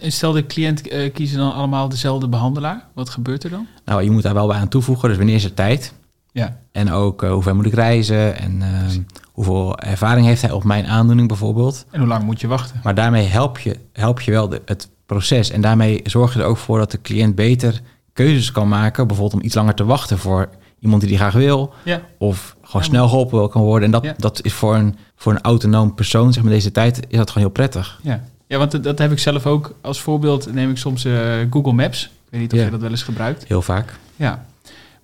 En 0.00 0.12
stel 0.12 0.32
de 0.32 0.46
cliënt 0.46 0.92
uh, 0.92 1.12
kiezen 1.12 1.38
dan 1.38 1.52
allemaal 1.52 1.88
dezelfde 1.88 2.28
behandelaar. 2.28 2.86
Wat 2.94 3.08
gebeurt 3.08 3.44
er 3.44 3.50
dan? 3.50 3.66
Nou, 3.84 4.02
je 4.02 4.10
moet 4.10 4.22
daar 4.22 4.34
wel 4.34 4.46
bij 4.46 4.56
aan 4.56 4.68
toevoegen. 4.68 5.08
Dus 5.08 5.16
wanneer 5.16 5.34
is 5.34 5.44
er 5.44 5.54
tijd? 5.54 5.92
Ja. 6.32 6.58
En 6.72 6.92
ook 6.92 7.22
hoeveel 7.22 7.54
moet 7.54 7.66
ik 7.66 7.74
reizen? 7.74 8.38
En 8.38 8.62
hoeveel 9.32 9.78
ervaring 9.78 10.26
heeft 10.26 10.42
hij 10.42 10.50
op 10.50 10.64
mijn 10.64 10.86
aandoening 10.86 11.28
bijvoorbeeld? 11.28 11.86
En 11.90 11.98
hoe 11.98 12.08
lang 12.08 12.24
moet 12.24 12.40
je 12.40 12.46
wachten? 12.46 12.80
Maar 12.82 12.94
daarmee 12.94 13.26
help 13.26 13.58
je, 13.58 13.76
help 13.92 14.20
je 14.20 14.30
wel 14.30 14.48
de, 14.48 14.62
het 14.64 14.88
proces. 15.06 15.50
En 15.50 15.60
daarmee 15.60 16.00
zorg 16.04 16.34
je 16.34 16.40
er 16.40 16.46
ook 16.46 16.56
voor 16.56 16.78
dat 16.78 16.90
de 16.90 17.00
cliënt 17.00 17.34
beter 17.34 17.80
keuzes 18.12 18.52
kan 18.52 18.68
maken. 18.68 19.06
Bijvoorbeeld 19.06 19.40
om 19.40 19.46
iets 19.46 19.54
langer 19.54 19.74
te 19.74 19.84
wachten 19.84 20.18
voor 20.18 20.48
iemand 20.80 21.00
die 21.00 21.10
die 21.10 21.18
graag 21.18 21.34
wil. 21.34 21.72
Ja. 21.84 22.00
Of 22.18 22.56
gewoon 22.62 22.84
snel 22.84 23.08
geholpen 23.08 23.38
wil 23.38 23.48
kan 23.48 23.62
worden. 23.62 23.84
En 23.84 24.00
dat, 24.00 24.14
dat 24.20 24.44
is 24.44 24.52
voor 24.52 24.74
een, 24.74 24.96
voor 25.16 25.32
een 25.32 25.40
autonoom 25.40 25.94
persoon, 25.94 26.32
zeg 26.32 26.42
maar 26.42 26.52
deze 26.52 26.72
tijd, 26.72 27.06
is 27.08 27.16
dat 27.16 27.30
gewoon 27.30 27.42
heel 27.42 27.52
prettig. 27.52 28.00
Ja, 28.02 28.24
ja 28.48 28.58
want 28.58 28.82
dat 28.84 28.98
heb 28.98 29.12
ik 29.12 29.18
zelf 29.18 29.46
ook 29.46 29.74
als 29.80 30.00
voorbeeld. 30.00 30.52
Neem 30.52 30.70
ik 30.70 30.76
soms 30.76 31.04
uh, 31.04 31.36
Google 31.50 31.72
Maps. 31.72 32.04
Ik 32.04 32.10
weet 32.30 32.40
niet 32.40 32.52
of 32.52 32.58
je 32.58 32.70
dat 32.70 32.80
wel 32.80 32.90
eens 32.90 33.02
gebruikt. 33.02 33.44
Heel 33.44 33.62
vaak. 33.62 33.94
Ja. 34.16 34.46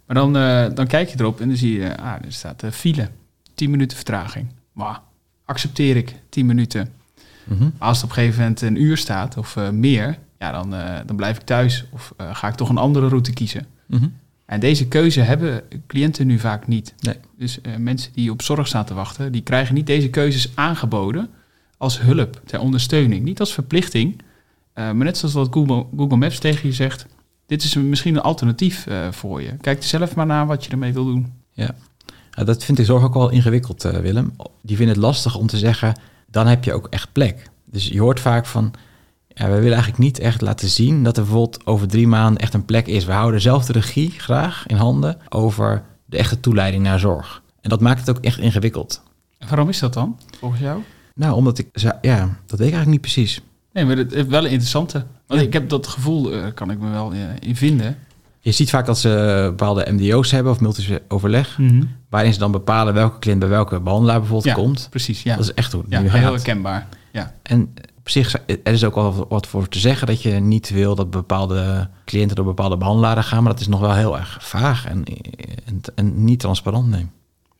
Maar 0.07 0.16
dan, 0.16 0.37
uh, 0.37 0.66
dan 0.74 0.87
kijk 0.87 1.09
je 1.09 1.18
erop 1.18 1.40
en 1.40 1.48
dan 1.48 1.57
zie 1.57 1.78
je, 1.78 1.98
ah, 1.98 2.12
er 2.24 2.33
staat 2.33 2.62
uh, 2.62 2.70
file. 2.70 3.09
10 3.54 3.70
minuten 3.70 3.96
vertraging. 3.96 4.46
Maar 4.72 5.00
accepteer 5.44 5.96
ik 5.96 6.14
10 6.28 6.46
minuten. 6.46 6.92
Mm 7.44 7.59
-hmm. 7.59 7.72
Als 7.78 7.96
het 7.96 8.04
op 8.04 8.11
een 8.11 8.22
gegeven 8.22 8.40
moment 8.40 8.61
een 8.61 8.83
uur 8.83 8.96
staat 8.96 9.37
of 9.37 9.57
meer, 9.72 10.18
ja, 10.38 10.52
dan, 10.52 10.70
dan 11.07 11.16
blijf 11.16 11.37
ik 11.37 11.42
thuis 11.42 11.85
of 11.90 12.14
ga 12.16 12.48
ik 12.48 12.54
toch 12.54 12.68
een 12.68 12.78
andere 12.78 13.09
route 13.09 13.33
kiezen. 13.33 13.66
Mm 13.87 13.98
-hmm. 13.98 14.12
En 14.46 14.61
deze 14.61 14.88
keuze 14.88 15.20
hebben 15.20 15.62
cliënten 15.87 16.26
nu 16.26 16.38
vaak 16.38 16.66
niet. 16.66 16.94
Nee. 17.00 17.16
Dus 17.38 17.59
mensen 17.78 18.12
die 18.12 18.30
op 18.30 18.42
zorg 18.42 18.66
staan 18.66 18.85
te 18.85 18.94
wachten, 18.94 19.33
die 19.33 19.42
krijgen 19.42 19.74
niet 19.74 19.87
deze 19.87 20.11
keuzes 20.11 20.52
aangeboden 20.54 21.30
als 21.85 22.01
hulp, 22.01 22.40
ter 22.47 22.61
ondersteuning. 22.61 23.25
Niet 23.25 23.40
als 23.40 23.53
verplichting, 23.53 24.12
uh, 24.18 24.25
maar 24.75 24.94
net 24.94 25.18
zoals 25.18 25.35
wat 25.35 25.49
Google, 25.51 25.87
Google 25.97 26.16
Maps 26.16 26.38
tegen 26.38 26.68
je 26.68 26.75
zegt, 26.75 27.07
dit 27.47 27.62
is 27.62 27.75
misschien 27.75 28.14
een 28.14 28.23
alternatief 28.23 28.87
uh, 28.87 29.07
voor 29.11 29.42
je. 29.42 29.57
Kijk 29.61 29.79
er 29.79 29.85
zelf 29.85 30.14
maar 30.14 30.27
naar 30.27 30.47
wat 30.47 30.64
je 30.64 30.70
ermee 30.70 30.92
wil 30.92 31.05
doen. 31.05 31.33
Ja, 31.53 31.75
ja 32.31 32.44
dat 32.44 32.64
vind 32.64 32.79
ik 32.79 32.85
zorg 32.85 33.05
ook 33.05 33.14
wel 33.14 33.31
ingewikkeld, 33.31 33.83
Willem. 33.83 34.37
Die 34.62 34.77
vinden 34.77 34.94
het 34.94 35.05
lastig 35.05 35.37
om 35.37 35.47
te 35.47 35.59
zeggen, 35.59 36.01
dan 36.31 36.47
heb 36.47 36.64
je 36.64 36.73
ook 36.73 36.87
echt 36.90 37.12
plek. 37.12 37.51
Dus 37.64 37.88
je 37.88 38.01
hoort 38.01 38.20
vaak 38.20 38.47
van, 38.47 38.73
ja, 39.29 39.44
we 39.47 39.55
willen 39.55 39.73
eigenlijk 39.73 39.99
niet 39.99 40.18
echt 40.18 40.40
laten 40.40 40.68
zien 40.68 41.03
dat 41.03 41.16
er 41.16 41.23
bijvoorbeeld 41.23 41.66
over 41.66 41.88
drie 41.88 42.09
maanden 42.09 42.42
echt 42.42 42.55
een 42.55 42.64
plek 42.64 42.87
is. 42.87 43.05
We 43.05 43.12
houden 43.12 43.40
zelf 43.40 43.64
de 43.64 43.73
regie 43.73 44.11
graag 44.11 44.66
in 44.66 44.77
handen 44.77 45.18
over 45.29 45.83
de 46.05 46.16
echte 46.16 46.40
toeleiding 46.40 46.83
naar 46.83 46.99
zorg. 46.99 47.42
En 47.61 47.70
dat 47.70 47.81
maakt 47.81 48.01
het 48.01 48.16
ook 48.16 48.25
echt 48.25 48.38
ingewikkeld. 48.38 49.03
En 49.38 49.49
waarom 49.49 49.68
is 49.68 49.79
dat 49.79 49.94
dan, 49.94 50.18
volgens 50.38 50.61
jou? 50.61 50.83
Nou, 51.14 51.35
omdat 51.35 51.59
ik, 51.59 51.68
ja, 52.00 52.18
dat 52.46 52.59
weet 52.59 52.68
ik 52.68 52.74
eigenlijk 52.74 52.87
niet 52.87 53.00
precies. 53.00 53.40
Nee, 53.72 53.85
maar 53.85 53.96
het 53.96 54.12
is 54.12 54.24
wel 54.24 54.44
een 54.44 54.50
interessante. 54.50 55.05
Want 55.27 55.40
ik 55.40 55.53
heb 55.53 55.68
dat 55.68 55.87
gevoel, 55.87 56.35
uh, 56.35 56.46
kan 56.55 56.70
ik 56.70 56.79
me 56.79 56.90
wel 56.90 57.14
uh, 57.14 57.20
in 57.40 57.57
vinden. 57.57 57.96
Je 58.40 58.53
ziet 58.53 58.70
vaak 58.70 58.87
dat 58.87 58.98
ze 58.98 59.44
bepaalde 59.48 59.92
MDO's 59.92 60.31
hebben 60.31 60.53
of 60.53 60.61
multi-overleg, 60.61 61.59
mm 61.59 61.68
-hmm. 61.68 61.88
waarin 62.09 62.33
ze 62.33 62.38
dan 62.38 62.53
bepalen 62.53 62.94
welke 62.94 63.18
cliënt 63.18 63.38
bij 63.38 63.48
welke 63.48 63.81
behandelaar 63.81 64.18
bijvoorbeeld 64.18 64.57
ja, 64.57 64.62
komt. 64.62 64.87
Precies, 64.90 65.22
ja. 65.22 65.37
Dat 65.37 65.44
is 65.44 65.55
echt 65.55 65.72
hoe 65.72 65.85
ja, 65.88 66.00
heel 66.00 66.11
gaat. 66.11 66.22
herkenbaar. 66.22 66.87
Ja. 67.12 67.35
En 67.42 67.74
op 67.98 68.09
zich 68.09 68.35
er 68.46 68.72
is 68.72 68.85
ook 68.85 68.94
wel 68.94 69.27
wat 69.29 69.46
voor 69.46 69.68
te 69.68 69.79
zeggen 69.79 70.07
dat 70.07 70.22
je 70.22 70.31
niet 70.31 70.70
wil 70.70 70.94
dat 70.94 71.11
bepaalde 71.11 71.88
cliënten 72.05 72.37
door 72.37 72.44
bepaalde 72.44 72.77
behandelaren 72.77 73.24
gaan, 73.24 73.42
maar 73.42 73.53
dat 73.53 73.61
is 73.61 73.68
nog 73.68 73.81
wel 73.81 73.94
heel 73.94 74.18
erg 74.18 74.38
vaag 74.40 74.87
en, 74.87 75.05
en, 75.64 75.81
en 75.94 76.24
niet 76.24 76.40
transparant. 76.40 76.96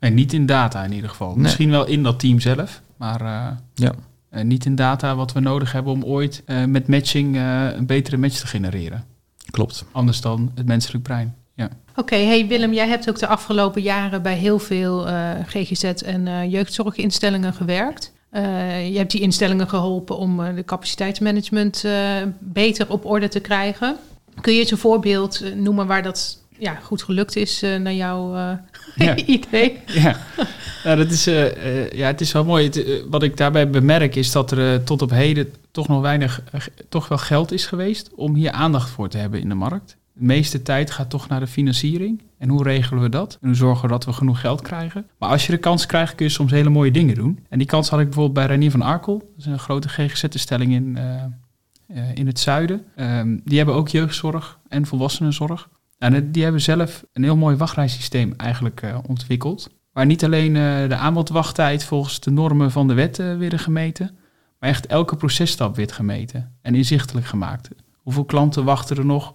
Nee. 0.05 0.13
En 0.13 0.17
niet 0.19 0.33
in 0.33 0.47
data 0.47 0.85
in 0.85 0.93
ieder 0.93 1.11
geval. 1.11 1.29
Nee. 1.29 1.39
Misschien 1.39 1.71
wel 1.71 1.87
in 1.87 2.03
dat 2.03 2.21
team 2.21 2.41
zelf, 2.41 2.83
maar 2.97 3.23
uh, 3.23 3.47
ja. 3.75 3.93
uh, 4.31 4.43
niet 4.43 4.65
in 4.65 4.75
data 4.75 5.15
wat 5.15 5.33
we 5.33 5.41
nodig 5.41 5.73
hebben 5.73 5.93
om 5.93 6.05
ooit 6.05 6.43
uh, 6.47 6.65
met 6.65 6.89
matching 6.89 7.37
een 7.37 7.87
betere 7.87 8.17
match 8.17 8.39
te 8.39 8.47
genereren. 8.47 9.05
Klopt. 9.51 9.85
Anders 9.93 10.21
dan 10.21 10.53
het 10.55 10.67
menselijk 10.67 11.03
brein. 11.03 11.35
Ja. 11.55 11.65
Oké, 11.91 12.01
okay, 12.01 12.25
hey 12.25 12.47
Willem, 12.47 12.73
jij 12.73 12.89
hebt 12.89 13.09
ook 13.09 13.19
de 13.19 13.27
afgelopen 13.27 13.83
jaren 13.83 14.23
bij 14.23 14.37
heel 14.37 14.59
veel 14.59 15.07
GGZ 15.47 15.85
en 15.85 16.51
jeugdzorginstellingen 16.51 17.53
gewerkt. 17.53 18.13
Uh, 18.35 18.91
je 18.91 18.97
hebt 18.99 19.11
die 19.11 19.21
instellingen 19.21 19.69
geholpen 19.69 20.17
om 20.17 20.41
uh, 20.41 20.55
de 20.55 20.65
capaciteitsmanagement 20.65 21.83
uh, 21.87 21.93
beter 22.39 22.91
op 22.91 23.05
orde 23.05 23.29
te 23.29 23.41
krijgen. 23.41 23.97
Kun 24.41 24.53
je 24.53 24.61
eens 24.61 24.71
een 24.71 24.79
voorbeeld 24.79 25.55
noemen 25.57 25.87
waar 25.87 26.03
dat 26.03 26.44
ja, 26.59 26.75
goed 26.75 27.03
gelukt 27.03 27.37
is 27.37 27.61
naar 27.61 27.95
jouw 27.95 28.35
ja. 28.95 29.17
idee? 29.17 29.79
Ja, 30.05 30.17
nou, 30.85 30.97
dat 30.97 31.11
is, 31.11 31.25
ja, 31.93 32.07
het 32.07 32.21
is 32.21 32.33
wel 32.33 32.45
mooi. 32.45 32.65
Het, 32.65 33.05
wat 33.09 33.23
ik 33.23 33.37
daarbij 33.37 33.71
bemerk 33.71 34.15
is 34.15 34.33
dat 34.33 34.51
er 34.51 34.85
tot 34.85 35.03
op 35.03 35.11
heden 35.11 35.55
toch 35.71 35.89
nog 35.89 36.01
weinig, 36.01 36.43
toch 36.89 37.09
wel 37.09 37.19
geld 37.19 37.53
is 37.53 37.67
geweest 37.67 38.11
om 38.15 38.35
hier 38.35 38.51
aandacht 38.51 38.91
voor 38.91 39.09
te 39.09 39.19
hebben 39.19 39.41
in 39.41 39.49
de 39.49 39.55
markt. 39.55 39.97
De 40.13 40.25
meeste 40.25 40.63
tijd 40.63 40.91
gaat 40.91 41.11
toch 41.11 41.29
naar 41.29 41.41
de 41.41 41.47
financiering. 41.47 42.23
En 42.39 42.49
hoe 42.49 42.63
regelen 42.63 43.03
we 43.03 43.09
dat? 43.09 43.39
En 43.41 43.47
hoe 43.47 43.57
zorgen 43.57 43.83
we 43.83 43.89
dat 43.89 44.05
we 44.05 44.13
genoeg 44.13 44.41
geld 44.41 44.63
krijgen? 44.63 45.07
Maar 45.19 45.29
als 45.29 45.47
je 45.47 45.53
de 45.53 45.59
kans 45.59 45.87
krijgt, 45.87 46.15
kun 46.15 46.27
je 46.27 46.33
soms 46.33 46.51
hele 46.51 46.71
mooie 46.71 46.91
dingen 46.91 47.15
doen. 47.15 47.47
En 47.49 47.59
die 47.59 47.67
kans 47.67 47.89
had 47.89 47.99
ik 48.01 48.05
bijvoorbeeld 48.05 48.35
bij 48.35 48.47
Renier 48.47 48.71
van 48.71 48.83
Arkel. 48.83 49.19
Dat 49.19 49.29
is 49.39 49.47
een 49.47 49.59
grote 49.59 49.89
GGZ-stelling 49.89 50.73
in, 50.73 50.97
uh, 50.99 51.25
uh, 51.97 52.15
in 52.15 52.27
het 52.27 52.39
zuiden. 52.39 52.85
Um, 52.97 53.41
die 53.45 53.57
hebben 53.57 53.75
ook 53.75 53.89
jeugdzorg 53.89 54.59
en 54.69 54.87
volwassenenzorg. 54.87 55.69
Die 56.11 56.43
hebben 56.43 56.61
zelf 56.61 57.05
een 57.13 57.23
heel 57.23 57.37
mooi 57.37 57.57
wachtrijsysteem 57.57 58.35
eigenlijk 58.37 58.83
uh, 58.83 58.99
ontwikkeld. 59.07 59.71
Waar 59.93 60.07
niet 60.07 60.25
alleen 60.25 60.53
de 60.89 60.97
aanbodwachttijd 60.97 61.85
volgens 61.85 62.21
de 62.21 62.31
normen 62.31 62.71
van 62.71 62.89
de 62.89 62.95
wet 62.95 63.17
werden 63.17 63.59
gemeten. 63.59 64.17
Maar 64.59 64.69
echt 64.71 64.87
elke 64.87 65.17
processtap 65.17 65.77
werd 65.77 65.93
gemeten 65.93 66.57
en 66.63 66.75
inzichtelijk 66.75 67.27
gemaakt. 67.27 67.69
Hoeveel 67.97 68.25
klanten 68.25 68.65
wachten 68.65 68.97
er 68.97 69.05
nog? 69.05 69.33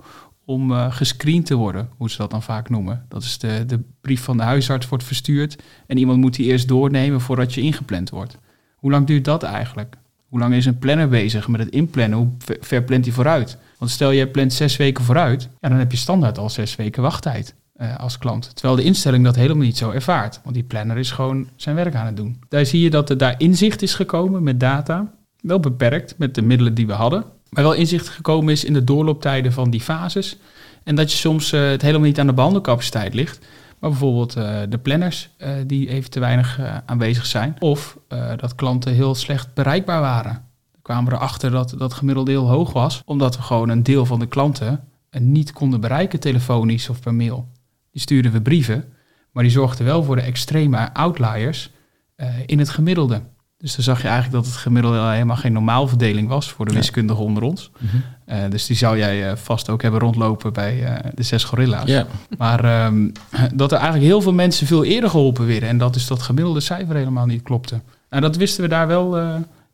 om 0.49 0.71
uh, 0.71 0.91
gescreend 0.91 1.45
te 1.45 1.55
worden, 1.55 1.89
hoe 1.97 2.10
ze 2.10 2.17
dat 2.17 2.32
dan 2.32 2.43
vaak 2.43 2.69
noemen. 2.69 3.05
Dat 3.08 3.23
is 3.23 3.38
de, 3.38 3.65
de 3.65 3.79
brief 4.01 4.23
van 4.23 4.38
de 4.38 4.43
huisarts 4.43 4.88
wordt 4.88 5.03
verstuurd 5.03 5.63
en 5.88 5.97
iemand 5.97 6.19
moet 6.19 6.36
die 6.36 6.45
eerst 6.45 6.67
doornemen 6.67 7.21
voordat 7.21 7.53
je 7.53 7.62
ingepland 7.62 8.10
wordt. 8.10 8.38
Hoe 8.75 8.91
lang 8.91 9.08
duurt 9.08 9.25
dat 9.25 9.43
eigenlijk? 9.43 9.95
Hoe 10.29 10.39
lang 10.39 10.53
is 10.53 10.65
een 10.65 10.79
planner 10.79 11.07
bezig 11.07 11.47
met 11.47 11.59
het 11.59 11.69
inplannen? 11.69 12.17
Hoe 12.17 12.29
ver 12.59 12.83
plant 12.83 13.05
hij 13.05 13.13
vooruit? 13.13 13.57
Want 13.77 13.91
stel 13.91 14.11
je 14.11 14.27
plant 14.27 14.53
zes 14.53 14.77
weken 14.77 15.03
vooruit, 15.03 15.49
ja, 15.59 15.69
dan 15.69 15.77
heb 15.77 15.91
je 15.91 15.97
standaard 15.97 16.37
al 16.37 16.49
zes 16.49 16.75
weken 16.75 17.01
wachttijd 17.01 17.55
uh, 17.81 17.97
als 17.97 18.17
klant. 18.17 18.55
Terwijl 18.55 18.75
de 18.75 18.83
instelling 18.83 19.23
dat 19.23 19.35
helemaal 19.35 19.65
niet 19.65 19.77
zo 19.77 19.91
ervaart. 19.91 20.39
Want 20.43 20.55
die 20.55 20.63
planner 20.63 20.97
is 20.97 21.11
gewoon 21.11 21.47
zijn 21.55 21.75
werk 21.75 21.95
aan 21.95 22.05
het 22.05 22.17
doen. 22.17 22.39
Daar 22.49 22.65
zie 22.65 22.81
je 22.81 22.89
dat 22.89 23.09
er 23.09 23.17
daar 23.17 23.35
inzicht 23.37 23.81
is 23.81 23.93
gekomen 23.93 24.43
met 24.43 24.59
data. 24.59 25.13
Wel 25.41 25.59
beperkt 25.59 26.15
met 26.17 26.35
de 26.35 26.41
middelen 26.41 26.73
die 26.73 26.87
we 26.87 26.93
hadden. 26.93 27.23
Maar 27.49 27.63
wel 27.63 27.73
inzicht 27.73 28.09
gekomen 28.09 28.53
is 28.53 28.63
in 28.63 28.73
de 28.73 28.83
doorlooptijden 28.83 29.53
van 29.53 29.69
die 29.69 29.81
fases. 29.81 30.37
En 30.83 30.95
dat 30.95 31.11
je 31.11 31.17
soms 31.17 31.53
uh, 31.53 31.69
het 31.69 31.81
helemaal 31.81 32.07
niet 32.07 32.19
aan 32.19 32.27
de 32.27 32.33
behandelcapaciteit 32.33 33.13
ligt. 33.13 33.39
Maar 33.79 33.89
bijvoorbeeld 33.89 34.37
uh, 34.37 34.59
de 34.69 34.77
planners 34.77 35.29
uh, 35.37 35.49
die 35.65 35.89
even 35.89 36.09
te 36.09 36.19
weinig 36.19 36.59
aanwezig 36.85 37.25
zijn. 37.25 37.55
Of 37.59 37.97
dat 38.37 38.55
klanten 38.55 38.93
heel 38.93 39.15
slecht 39.15 39.53
bereikbaar 39.53 40.01
waren. 40.01 40.33
Dan 40.71 40.81
kwamen 40.81 41.11
we 41.11 41.15
erachter 41.15 41.51
dat 41.51 41.75
dat 41.77 41.93
gemiddelde 41.93 42.31
heel 42.31 42.49
hoog 42.49 42.73
was. 42.73 43.01
Omdat 43.05 43.35
we 43.35 43.41
gewoon 43.41 43.69
een 43.69 43.83
deel 43.83 44.05
van 44.05 44.19
de 44.19 44.27
klanten 44.27 44.83
niet 45.19 45.53
konden 45.53 45.81
bereiken 45.81 46.19
telefonisch 46.19 46.89
of 46.89 46.99
per 46.99 47.13
mail. 47.13 47.47
Die 47.91 48.01
stuurden 48.01 48.31
we 48.31 48.41
brieven. 48.41 48.85
Maar 49.31 49.43
die 49.43 49.51
zorgden 49.51 49.85
wel 49.85 50.03
voor 50.03 50.15
de 50.15 50.21
extreme 50.21 50.93
outliers 50.93 51.71
in 52.45 52.59
het 52.59 52.69
gemiddelde. 52.69 53.21
Dus 53.62 53.76
dan 53.76 53.84
zag 53.84 54.02
je 54.02 54.08
eigenlijk 54.08 54.43
dat 54.43 54.45
het 54.45 54.62
gemiddelde 54.62 55.10
helemaal 55.10 55.36
geen 55.36 55.54
normaalverdeling 55.54 56.28
was 56.28 56.52
voor 56.52 56.65
de 56.65 56.74
wiskundige 56.74 57.22
onder 57.22 57.43
ons. 57.43 57.72
Mhm. 57.78 57.95
uh, 58.28 58.50
dus 58.50 58.65
die 58.65 58.76
zou 58.76 58.98
jij 58.98 59.30
uh, 59.30 59.36
vast 59.36 59.69
ook 59.69 59.82
hebben 59.82 60.00
rondlopen 60.00 60.54
bij 60.54 60.84
uh, 60.84 61.12
de 61.13 61.24
zes 61.24 61.43
gorilla's. 61.43 62.04
Maar 62.38 62.86
um, 62.86 63.12
dat 63.54 63.72
er 63.72 63.78
eigenlijk 63.78 64.08
heel 64.08 64.22
veel 64.22 64.34
mensen 64.34 64.67
veel 64.67 64.84
eerder 64.84 65.10
geholpen 65.10 65.48
werden. 65.48 65.69
En 65.69 65.78
dat 65.78 65.95
is 65.95 66.08
dat 66.08 66.22
gemiddelde 66.22 66.60
cijfer 66.60 66.95
helemaal 66.95 67.26
niet 67.26 67.43
klopte. 67.43 67.82
Nou, 68.10 68.22
dat 68.22 68.36
wisten 68.36 68.63
we 68.63 68.69
daar 68.69 68.88
wel 68.88 69.17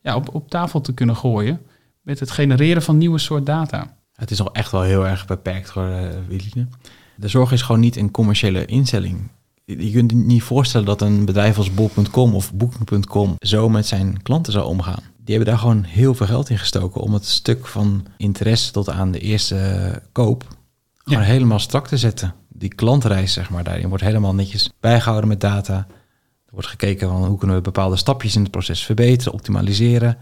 ja, 0.01 0.15
op, 0.15 0.35
op 0.35 0.49
tafel 0.49 0.81
te 0.81 0.93
kunnen 0.93 1.15
gooien. 1.15 1.61
Met 2.01 2.19
het 2.19 2.31
genereren 2.31 2.81
van 2.81 2.97
nieuwe 2.97 3.19
soort 3.19 3.45
data. 3.45 3.95
Het 4.15 4.31
is 4.31 4.41
al 4.41 4.53
echt 4.53 4.71
wel 4.71 4.81
heel 4.81 5.07
erg 5.07 5.25
beperkt 5.25 5.69
hoor, 5.69 5.89
Willine. 6.27 6.67
De 7.15 7.27
zorg 7.27 7.51
is 7.51 7.61
gewoon 7.61 7.81
niet 7.81 7.95
een 7.95 8.11
commerciële 8.11 8.65
instelling 8.65 9.29
je 9.65 9.91
kunt 9.91 10.11
je 10.11 10.17
niet 10.17 10.43
voorstellen 10.43 10.85
dat 10.85 11.01
een 11.01 11.25
bedrijf 11.25 11.57
als 11.57 11.73
bol.com 11.73 12.35
of 12.35 12.53
booking.com 12.53 13.35
zo 13.39 13.69
met 13.69 13.87
zijn 13.87 14.21
klanten 14.21 14.53
zou 14.53 14.65
omgaan. 14.65 15.03
Die 15.17 15.35
hebben 15.35 15.53
daar 15.53 15.61
gewoon 15.61 15.83
heel 15.83 16.13
veel 16.13 16.25
geld 16.25 16.49
in 16.49 16.57
gestoken 16.57 17.01
om 17.01 17.13
het 17.13 17.25
stuk 17.25 17.67
van 17.67 18.05
interesse 18.17 18.71
tot 18.71 18.89
aan 18.89 19.11
de 19.11 19.19
eerste 19.19 20.01
koop 20.11 20.55
gewoon 21.05 21.23
helemaal 21.23 21.59
strak 21.59 21.87
te 21.87 21.97
zetten. 21.97 22.33
Die 22.49 22.75
klantreis, 22.75 23.33
zeg 23.33 23.49
maar, 23.49 23.63
daarin 23.63 23.89
wordt 23.89 24.03
helemaal 24.03 24.35
netjes 24.35 24.69
bijgehouden 24.79 25.29
met 25.29 25.41
data. 25.41 25.87
Er 26.45 26.51
wordt 26.51 26.67
gekeken 26.67 27.07
van 27.07 27.25
hoe 27.25 27.37
kunnen 27.37 27.55
we 27.55 27.61
bepaalde 27.61 27.95
stapjes 27.95 28.35
in 28.35 28.41
het 28.41 28.51
proces 28.51 28.85
verbeteren, 28.85 29.33
optimaliseren. 29.33 30.17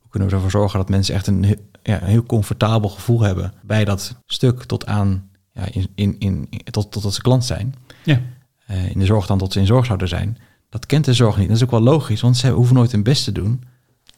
Hoe 0.00 0.10
kunnen 0.10 0.28
we 0.28 0.34
ervoor 0.34 0.50
zorgen 0.50 0.78
dat 0.78 0.88
mensen 0.88 1.14
echt 1.14 1.26
een, 1.26 1.58
ja, 1.82 2.02
een 2.02 2.08
heel 2.08 2.22
comfortabel 2.22 2.88
gevoel 2.88 3.20
hebben 3.20 3.52
bij 3.62 3.84
dat 3.84 4.16
stuk 4.26 4.62
tot 4.62 4.86
aan 4.86 5.30
ja, 5.52 5.68
in, 5.72 5.88
in, 5.94 6.16
in, 6.18 6.48
tot, 6.70 6.92
tot 6.92 7.14
ze 7.14 7.22
klant 7.22 7.44
zijn. 7.44 7.74
Ja. 8.04 8.20
Uh, 8.70 8.90
in 8.90 8.98
de 8.98 9.04
zorg 9.04 9.26
dan 9.26 9.38
tot 9.38 9.52
ze 9.52 9.58
in 9.58 9.66
zorg 9.66 9.86
zouden 9.86 10.08
zijn. 10.08 10.38
Dat 10.68 10.86
kent 10.86 11.04
de 11.04 11.12
zorg 11.12 11.36
niet. 11.36 11.48
Dat 11.48 11.56
is 11.56 11.62
ook 11.62 11.70
wel 11.70 11.80
logisch, 11.80 12.20
want 12.20 12.36
ze 12.36 12.50
hoeven 12.50 12.74
nooit 12.74 12.92
hun 12.92 13.02
best 13.02 13.24
te 13.24 13.32
doen 13.32 13.62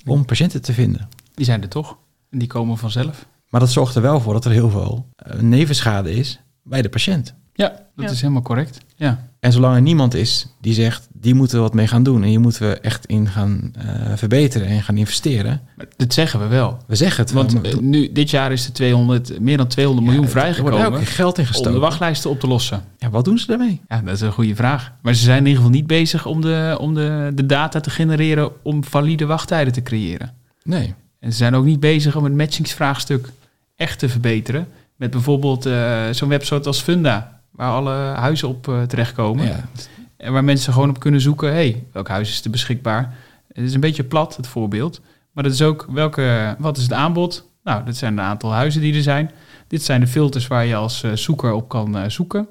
om 0.07 0.25
patiënten 0.25 0.63
te 0.63 0.73
vinden. 0.73 1.09
Die 1.35 1.45
zijn 1.45 1.63
er 1.63 1.69
toch? 1.69 1.97
En 2.31 2.39
die 2.39 2.49
komen 2.49 2.79
vanzelf. 2.79 3.27
Maar 3.49 3.61
dat 3.61 3.71
zorgt 3.71 3.95
er 3.95 4.03
wel 4.03 4.21
voor 4.21 4.33
dat 4.33 4.45
er 4.45 4.51
heel 4.51 4.71
veel 4.71 5.07
uh, 5.27 5.41
nevenschade 5.41 6.15
is 6.15 6.41
bij 6.63 6.83
de 6.83 6.89
patiënt. 6.89 7.35
Ja, 7.55 7.69
dat 7.69 8.05
ja. 8.05 8.11
is 8.11 8.21
helemaal 8.21 8.43
correct. 8.43 8.81
Ja. 8.97 9.28
En 9.41 9.53
zolang 9.53 9.75
er 9.75 9.83
niemand 9.83 10.15
is 10.15 10.47
die 10.61 10.75
zegt, 10.75 11.09
die 11.13 11.35
moeten 11.35 11.57
we 11.57 11.63
wat 11.63 11.75
mee 11.75 11.87
gaan 11.87 12.03
doen 12.03 12.23
en 12.23 12.29
hier 12.29 12.41
moeten 12.41 12.69
we 12.69 12.81
echt 12.81 13.07
in 13.07 13.29
gaan 13.29 13.73
uh, 13.77 14.13
verbeteren 14.15 14.67
en 14.67 14.83
gaan 14.83 14.97
investeren. 14.97 15.61
Maar 15.77 15.87
dat 15.97 16.13
zeggen 16.13 16.41
we 16.41 16.47
wel. 16.47 16.79
We 16.87 16.95
zeggen 16.95 17.23
het. 17.23 17.33
Want 17.33 17.67
uh, 17.67 17.75
nu, 17.75 18.13
dit 18.13 18.31
jaar 18.31 18.53
is 18.53 18.67
er 18.67 18.73
200, 18.73 19.41
meer 19.41 19.57
dan 19.57 19.67
200 19.67 20.07
ja, 20.07 20.13
miljoen 20.13 20.31
vrijgekomen. 20.31 20.81
Er 20.81 20.91
wordt 20.91 21.03
ook 21.03 21.09
geld 21.09 21.39
ingestoken. 21.39 21.71
Om 21.71 21.77
de 21.77 21.83
wachtlijsten 21.87 22.31
op 22.31 22.41
te 22.41 22.47
lossen. 22.47 22.85
Ja, 22.99 23.11
wat 23.11 23.25
doen 23.25 23.39
ze 23.39 23.47
daarmee? 23.47 23.81
Ja, 23.89 24.01
dat 24.01 24.15
is 24.15 24.21
een 24.21 24.33
goede 24.33 24.55
vraag. 24.55 24.93
Maar 25.03 25.15
ze 25.15 25.23
zijn 25.23 25.39
in 25.39 25.47
ieder 25.47 25.63
geval 25.63 25.77
niet 25.77 25.87
bezig 25.87 26.27
om 26.27 26.41
de, 26.41 26.77
om 26.81 26.95
de, 26.95 27.33
de 27.35 27.47
data 27.47 27.81
te 27.81 27.91
genereren 27.91 28.51
om 28.63 28.85
valide 28.85 29.27
wachttijden 29.27 29.73
te 29.73 29.83
creëren. 29.83 30.35
Nee. 30.63 30.95
En 31.21 31.31
ze 31.31 31.37
zijn 31.37 31.55
ook 31.55 31.65
niet 31.65 31.81
bezig 31.81 32.17
om 32.17 32.25
het 32.25 32.35
matchingsvraagstuk 32.35 33.29
echt 33.77 33.99
te 33.99 34.09
verbeteren. 34.09 34.69
Met 34.97 35.11
bijvoorbeeld 35.11 35.67
uh, 35.67 36.03
zo'n 36.11 36.29
website 36.29 36.67
als 36.67 36.81
Funda 36.81 37.38
waar 37.59 37.73
alle 37.73 37.95
huizen 37.95 38.49
op 38.49 38.67
uh, 38.69 38.83
terechtkomen. 38.83 39.47
Ja. 39.47 39.69
En 40.17 40.33
waar 40.33 40.45
mensen 40.45 40.73
gewoon 40.73 40.89
op 40.89 41.01
kunnen 41.01 41.21
zoeken, 41.21 41.53
hey, 41.53 41.85
welk 41.93 42.09
huis 42.09 42.31
is 42.31 42.45
er 42.45 42.51
beschikbaar? 42.51 43.15
Het 43.53 43.65
is 43.65 43.75
een 43.75 43.81
beetje 43.81 44.05
plat, 44.05 44.37
het 44.37 44.47
voorbeeld. 44.47 45.01
Maar 45.33 45.45
dat 45.45 45.53
is 45.53 45.63
ook, 45.63 45.87
welke, 45.91 46.57
wat 46.59 46.77
is 46.77 46.83
het 46.83 46.93
aanbod? 46.93 47.49
Nou, 47.65 47.85
dat 47.85 47.97
zijn 47.97 48.13
een 48.13 48.25
aantal 48.25 48.53
huizen 48.53 48.81
die 48.81 48.95
er 48.95 49.03
zijn. 49.03 49.31
Dit 49.67 49.83
zijn 49.83 50.01
de 50.01 50.07
filters 50.07 50.47
waar 50.47 50.65
je 50.65 50.75
als 50.75 51.03
uh, 51.03 51.13
zoeker 51.13 51.53
op 51.53 51.69
kan 51.69 51.97
uh, 51.97 52.09
zoeken. 52.09 52.49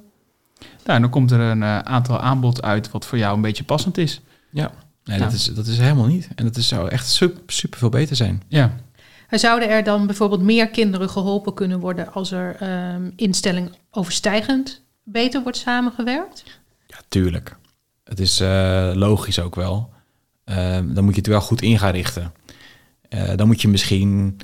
Nou, 0.86 1.00
dan 1.00 1.10
komt 1.10 1.32
er 1.32 1.39
een 1.39 1.63
aantal 1.63 2.20
aanbod 2.20 2.62
uit 2.62 2.91
wat 2.91 3.06
voor 3.06 3.17
jou 3.17 3.36
een 3.36 3.41
beetje 3.41 3.63
passend 3.63 3.98
is. 3.98 4.22
Ja, 4.52 4.72
nee, 5.04 5.17
nou. 5.17 5.30
dat, 5.30 5.39
is, 5.39 5.46
dat 5.46 5.67
is 5.67 5.78
helemaal 5.78 6.08
niet. 6.08 6.30
En 6.36 6.46
dat 6.46 6.56
is, 6.58 6.67
zou 6.67 6.89
echt 6.89 7.08
super, 7.08 7.41
super 7.48 7.80
veel 7.80 7.89
beter 7.89 8.15
zijn. 8.15 8.41
Ja. 8.48 8.72
Zouden 9.30 9.70
er 9.70 9.84
dan 9.84 10.06
bijvoorbeeld 10.06 10.41
meer 10.41 10.70
kinderen 10.70 11.10
geholpen 11.10 11.54
kunnen 11.54 11.80
worden 11.80 12.13
als 12.13 12.32
er 12.32 12.58
um, 12.93 13.13
instelling 13.15 13.72
overstijgend 13.91 14.86
beter 15.12 15.43
wordt 15.43 15.58
samengewerkt? 15.58 16.43
Ja, 16.88 16.98
tuurlijk. 17.08 17.58
Het 18.04 18.20
is 18.20 18.41
uh, 18.41 18.91
logisch 18.93 19.39
ook 19.39 19.56
wel. 19.56 19.89
Uh, 20.46 20.80
dan 20.86 21.04
moet 21.04 21.13
je 21.13 21.20
het 21.20 21.28
wel 21.28 21.41
goed 21.41 21.62
in 21.62 21.80
gaan 21.80 21.91
richten. 21.91 22.34
Uh, 23.10 23.36
dan 23.36 23.48
moet 23.48 23.62
je 23.62 23.67
misschien 23.67 24.38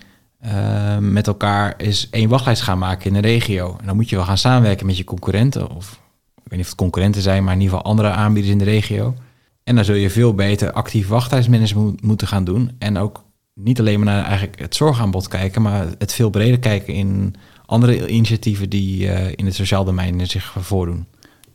met 0.99 1.27
elkaar 1.27 1.75
eens 1.77 2.09
één 2.09 2.29
wachtlijst 2.29 2.61
gaan 2.61 2.77
maken 2.77 3.09
in 3.09 3.15
een 3.15 3.21
regio. 3.21 3.77
En 3.79 3.85
dan 3.85 3.95
moet 3.95 4.09
je 4.09 4.15
wel 4.15 4.25
gaan 4.25 4.37
samenwerken 4.37 4.85
met 4.85 4.97
je 4.97 5.03
concurrenten. 5.03 5.69
Of 5.69 5.91
ik 6.35 6.43
weet 6.43 6.51
niet 6.51 6.61
of 6.61 6.67
het 6.67 6.75
concurrenten 6.75 7.21
zijn, 7.21 7.43
maar 7.43 7.53
in 7.53 7.61
ieder 7.61 7.75
geval 7.75 7.91
andere 7.91 8.09
aanbieders 8.09 8.53
in 8.53 8.59
de 8.59 8.63
regio. 8.63 9.15
En 9.63 9.75
dan 9.75 9.85
zul 9.85 9.95
je 9.95 10.09
veel 10.09 10.33
beter 10.33 10.71
actief 10.71 11.07
wachtlijstmanagement 11.07 12.01
moeten 12.01 12.27
gaan 12.27 12.43
doen. 12.43 12.71
En 12.79 12.97
ook 12.97 13.23
niet 13.53 13.79
alleen 13.79 13.99
maar 13.99 14.13
naar 14.13 14.25
eigenlijk 14.25 14.59
het 14.59 14.75
zorgaanbod 14.75 15.27
kijken, 15.27 15.61
maar 15.61 15.87
het 15.97 16.13
veel 16.13 16.29
breder 16.29 16.59
kijken 16.59 16.93
in 16.93 17.35
andere 17.65 18.07
initiatieven 18.07 18.69
die 18.69 19.05
uh, 19.05 19.31
in 19.31 19.45
het 19.45 19.55
sociaal 19.55 19.83
domein 19.83 20.27
zich 20.27 20.55
voordoen. 20.59 21.05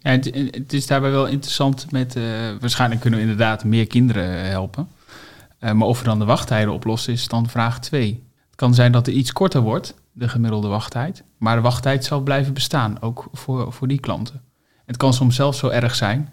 Het, 0.00 0.72
is 0.72 0.86
daarbij 0.86 1.10
wel 1.10 1.26
interessant 1.26 1.90
met, 1.90 2.16
uh, 2.16 2.24
waarschijnlijk 2.60 3.00
kunnen 3.00 3.18
we 3.18 3.24
inderdaad 3.26 3.64
meer 3.64 3.86
kinderen 3.86 4.48
helpen. 4.48 4.88
Uh, 5.60 5.72
maar 5.72 5.88
of 5.88 5.98
we 5.98 6.04
dan 6.04 6.18
de 6.18 6.24
wachttijden 6.24 6.74
oplossen 6.74 7.12
is 7.12 7.28
dan 7.28 7.48
vraag 7.48 7.80
2. 7.80 8.26
Het 8.46 8.56
kan 8.56 8.74
zijn 8.74 8.92
dat 8.92 9.06
er 9.06 9.12
iets 9.12 9.32
korter 9.32 9.60
wordt, 9.60 9.94
de 10.12 10.28
gemiddelde 10.28 10.68
wachttijd. 10.68 11.24
Maar 11.38 11.56
de 11.56 11.62
wachttijd 11.62 12.04
zal 12.04 12.20
blijven 12.20 12.54
bestaan, 12.54 13.00
ook 13.00 13.28
voor, 13.32 13.72
voor 13.72 13.88
die 13.88 14.00
klanten. 14.00 14.42
Het 14.86 14.96
kan 14.96 15.14
soms 15.14 15.36
zelfs 15.36 15.58
zo 15.58 15.68
erg 15.68 15.94
zijn 15.94 16.28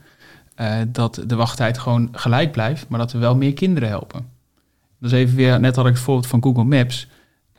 dat 0.88 1.24
de 1.26 1.36
wachttijd 1.36 1.78
gewoon 1.78 2.10
gelijk 2.12 2.52
blijft, 2.52 2.88
maar 2.90 3.00
dat 3.00 3.12
we 3.12 3.18
wel 3.18 3.36
meer 3.36 3.54
kinderen 3.54 3.90
helpen. 3.90 4.28
Dus 5.00 5.12
even 5.12 5.36
weer, 5.36 5.60
net 5.60 5.76
had 5.76 5.86
ik 5.86 5.94
het 5.94 6.02
voorbeeld 6.02 6.28
van 6.28 6.44
Google 6.44 6.64
Maps. 6.64 7.08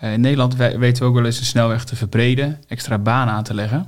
Uh, 0.02 0.12
in 0.12 0.20
Nederland 0.20 0.56
weten 0.56 1.02
we 1.02 1.09
ook 1.09 1.14
wel 1.14 1.24
eens 1.24 1.38
een 1.38 1.44
snelweg 1.44 1.85
te 1.85 1.96
verbreden, 1.96 2.61
extra 2.68 2.98
banen 2.98 3.35
aan 3.35 3.44
te 3.44 3.54
leggen. 3.54 3.78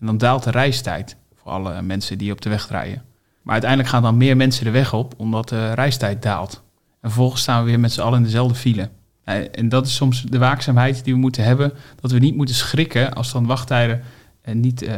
En 0.00 0.06
dan 0.06 0.18
daalt 0.18 0.42
de 0.42 0.50
reistijd 0.50 1.16
voor 1.34 1.52
alle 1.52 1.82
mensen 1.82 2.18
die 2.18 2.32
op 2.32 2.40
de 2.40 2.48
weg 2.48 2.68
rijden. 2.68 3.02
Maar 3.42 3.52
uiteindelijk 3.52 3.90
gaan 3.90 4.02
dan 4.02 4.16
meer 4.16 4.36
mensen 4.36 4.64
de 4.64 4.70
weg 4.70 4.94
op, 4.94 5.14
omdat 5.16 5.48
de 5.48 5.72
reistijd 5.72 6.22
daalt. 6.22 6.62
En 7.00 7.10
vervolgens 7.10 7.42
staan 7.42 7.64
we 7.64 7.70
weer 7.70 7.80
met 7.80 7.92
z'n 7.92 8.00
allen 8.00 8.18
in 8.18 8.24
dezelfde 8.24 8.54
file. 8.54 8.88
Uh, 9.24 9.34
en 9.52 9.68
dat 9.68 9.86
is 9.86 9.94
soms 9.94 10.22
de 10.22 10.38
waakzaamheid 10.38 11.04
die 11.04 11.14
we 11.14 11.20
moeten 11.20 11.44
hebben, 11.44 11.72
dat 12.00 12.10
we 12.10 12.18
niet 12.18 12.36
moeten 12.36 12.54
schrikken 12.54 13.12
als 13.12 13.32
dan 13.32 13.46
wachttijden 13.46 14.02
uh, 14.44 14.54
niet 14.54 14.90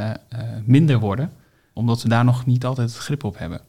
minder 0.64 0.98
worden, 0.98 1.32
omdat 1.72 2.02
we 2.02 2.08
daar 2.08 2.24
nog 2.24 2.46
niet 2.46 2.64
altijd 2.64 2.88
het 2.88 2.98
grip 2.98 3.24
op 3.24 3.38
hebben. 3.38 3.60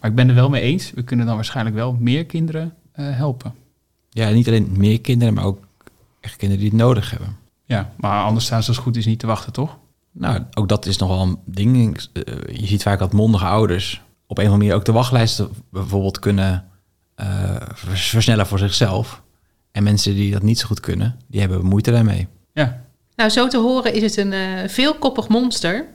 Maar 0.00 0.10
ik 0.10 0.16
ben 0.16 0.28
er 0.28 0.34
wel 0.34 0.50
mee 0.50 0.62
eens, 0.62 0.90
we 0.90 1.02
kunnen 1.02 1.26
dan 1.26 1.34
waarschijnlijk 1.34 1.76
wel 1.76 1.96
meer 2.00 2.26
kinderen 2.26 2.74
helpen. 2.92 3.54
Ja, 4.10 4.30
niet 4.30 4.46
alleen 4.46 4.72
meer 4.76 5.00
kinderen, 5.00 5.34
maar 5.34 5.44
ook 5.44 5.66
echt 6.22 6.36
kinderen 6.36 6.62
die 6.62 6.72
het 6.72 6.80
nodig 6.80 7.10
hebben. 7.10 7.36
Ja, 7.64 7.92
maar 7.96 8.24
anders 8.24 8.44
staan 8.44 8.62
ze 8.62 8.68
als 8.68 8.78
goed 8.78 8.96
is 8.96 9.06
niet 9.06 9.18
te 9.18 9.26
wachten, 9.26 9.52
toch? 9.52 9.78
Nou, 10.12 10.42
ook 10.54 10.68
dat 10.68 10.86
is 10.86 10.96
nog 10.96 11.08
wel 11.08 11.22
een 11.22 11.38
ding. 11.44 12.08
Je 12.52 12.66
ziet 12.66 12.82
vaak 12.82 12.98
dat 12.98 13.12
mondige 13.12 13.44
ouders 13.44 14.02
op 14.26 14.38
een 14.38 14.44
of 14.44 14.50
andere 14.50 14.56
manier 14.56 14.74
ook 14.74 14.84
de 14.84 14.92
wachtlijsten 14.92 15.50
bijvoorbeeld 15.70 16.18
kunnen 16.18 16.64
uh, 17.16 17.56
versnellen 17.84 18.46
voor 18.46 18.58
zichzelf. 18.58 19.22
En 19.70 19.82
mensen 19.82 20.14
die 20.14 20.32
dat 20.32 20.42
niet 20.42 20.58
zo 20.58 20.66
goed 20.66 20.80
kunnen, 20.80 21.16
die 21.28 21.40
hebben 21.40 21.64
moeite 21.64 21.90
daarmee. 21.90 22.28
Ja. 22.52 22.84
Nou, 23.16 23.30
zo 23.30 23.48
te 23.48 23.58
horen 23.58 23.94
is 23.94 24.02
het 24.02 24.16
een 24.16 24.32
uh, 24.32 24.68
veelkoppig 24.68 25.28
monster. 25.28 25.86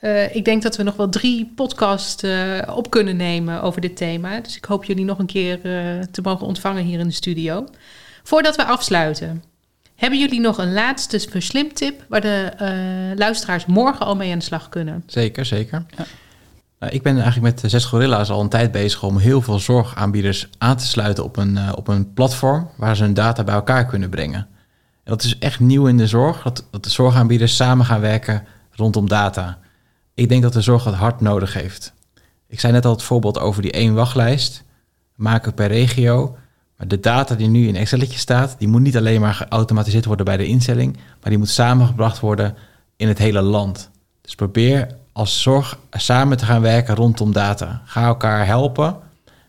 Uh, 0.00 0.34
ik 0.34 0.44
denk 0.44 0.62
dat 0.62 0.76
we 0.76 0.82
nog 0.82 0.96
wel 0.96 1.08
drie 1.08 1.52
podcasts 1.54 2.24
uh, 2.24 2.58
op 2.74 2.90
kunnen 2.90 3.16
nemen 3.16 3.62
over 3.62 3.80
dit 3.80 3.96
thema. 3.96 4.40
Dus 4.40 4.56
ik 4.56 4.64
hoop 4.64 4.84
jullie 4.84 5.04
nog 5.04 5.18
een 5.18 5.26
keer 5.26 5.56
uh, 5.56 6.02
te 6.02 6.22
mogen 6.22 6.46
ontvangen 6.46 6.84
hier 6.84 6.98
in 6.98 7.06
de 7.06 7.12
studio. 7.12 7.66
Voordat 8.22 8.56
we 8.56 8.64
afsluiten, 8.64 9.42
Hebben 9.94 10.18
jullie 10.18 10.40
nog 10.40 10.58
een 10.58 10.72
laatste 10.72 11.20
verslimtip 11.30 12.04
waar 12.08 12.20
de 12.20 12.52
uh, 12.60 13.18
luisteraars 13.18 13.66
morgen 13.66 14.06
al 14.06 14.16
mee 14.16 14.32
aan 14.32 14.38
de 14.38 14.44
slag 14.44 14.68
kunnen? 14.68 15.02
Zeker, 15.06 15.44
zeker. 15.44 15.84
Ja. 15.96 16.04
Nou, 16.78 16.92
ik 16.92 17.02
ben 17.02 17.20
eigenlijk 17.20 17.62
met 17.62 17.70
Zes 17.70 17.84
Gorilla's 17.84 18.30
al 18.30 18.40
een 18.40 18.48
tijd 18.48 18.72
bezig 18.72 19.02
om 19.02 19.18
heel 19.18 19.42
veel 19.42 19.58
zorgaanbieders 19.58 20.48
aan 20.58 20.76
te 20.76 20.86
sluiten 20.86 21.24
op 21.24 21.36
een, 21.36 21.56
uh, 21.56 21.72
op 21.74 21.88
een 21.88 22.12
platform 22.12 22.68
waar 22.76 22.96
ze 22.96 23.02
hun 23.02 23.14
data 23.14 23.44
bij 23.44 23.54
elkaar 23.54 23.86
kunnen 23.86 24.10
brengen. 24.10 24.48
En 25.04 25.10
dat 25.10 25.22
is 25.22 25.38
echt 25.38 25.60
nieuw 25.60 25.86
in 25.86 25.96
de 25.96 26.06
zorg, 26.06 26.42
dat, 26.42 26.64
dat 26.70 26.84
de 26.84 26.90
zorgaanbieders 26.90 27.56
samen 27.56 27.86
gaan 27.86 28.00
werken 28.00 28.46
rondom 28.70 29.08
data. 29.08 29.58
Ik 30.14 30.28
denk 30.28 30.42
dat 30.42 30.52
de 30.52 30.60
zorg 30.60 30.82
dat 30.82 30.94
hard 30.94 31.20
nodig 31.20 31.54
heeft. 31.54 31.92
Ik 32.48 32.60
zei 32.60 32.72
net 32.72 32.84
al 32.84 32.92
het 32.92 33.02
voorbeeld 33.02 33.38
over 33.38 33.62
die 33.62 33.72
één 33.72 33.94
wachtlijst, 33.94 34.64
maken 35.14 35.54
per 35.54 35.66
regio. 35.66 36.36
Maar 36.76 36.88
de 36.88 37.00
data 37.00 37.34
die 37.34 37.48
nu 37.48 37.68
in 37.68 37.76
Excelletje 37.76 38.18
staat, 38.18 38.54
die 38.58 38.68
moet 38.68 38.80
niet 38.80 38.96
alleen 38.96 39.20
maar 39.20 39.34
geautomatiseerd 39.34 40.04
worden 40.04 40.24
bij 40.24 40.36
de 40.36 40.46
instelling, 40.46 40.96
maar 40.96 41.30
die 41.30 41.38
moet 41.38 41.48
samengebracht 41.48 42.20
worden 42.20 42.54
in 42.96 43.08
het 43.08 43.18
hele 43.18 43.42
land. 43.42 43.90
Dus 44.20 44.34
probeer 44.34 44.88
als 45.12 45.42
zorg 45.42 45.78
samen 45.90 46.36
te 46.36 46.44
gaan 46.44 46.62
werken 46.62 46.94
rondom 46.94 47.32
data. 47.32 47.82
Ga 47.84 48.04
elkaar 48.04 48.46
helpen. 48.46 48.96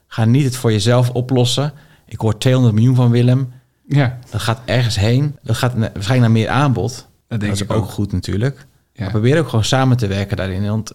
Ga 0.08 0.26
niet 0.26 0.44
het 0.44 0.56
voor 0.56 0.72
jezelf 0.72 1.10
oplossen. 1.10 1.74
Ik 2.06 2.20
hoor 2.20 2.38
200 2.38 2.76
miljoen 2.76 2.96
van 2.96 3.12
Willem. 3.12 3.54
Ja. 3.88 4.18
Dat 4.30 4.42
gaat 4.42 4.60
ergens 4.66 4.96
heen. 4.96 5.38
Dat 5.44 5.56
gaat 5.56 5.74
waarschijnlijk 5.74 6.20
naar 6.20 6.32
meer 6.32 6.50
aanbod. 6.50 7.08
Dat, 7.28 7.40
denk 7.40 7.52
dat 7.52 7.62
is 7.62 7.70
ook, 7.70 7.78
ook 7.78 7.90
goed 7.90 8.12
natuurlijk. 8.12 8.66
Ja. 8.94 9.02
Maar 9.02 9.12
probeer 9.12 9.40
ook 9.40 9.50
gewoon 9.50 9.64
samen 9.64 9.98
te 9.98 10.08
werken 10.08 10.38
daarin. 10.38 10.68
Want 10.68 10.94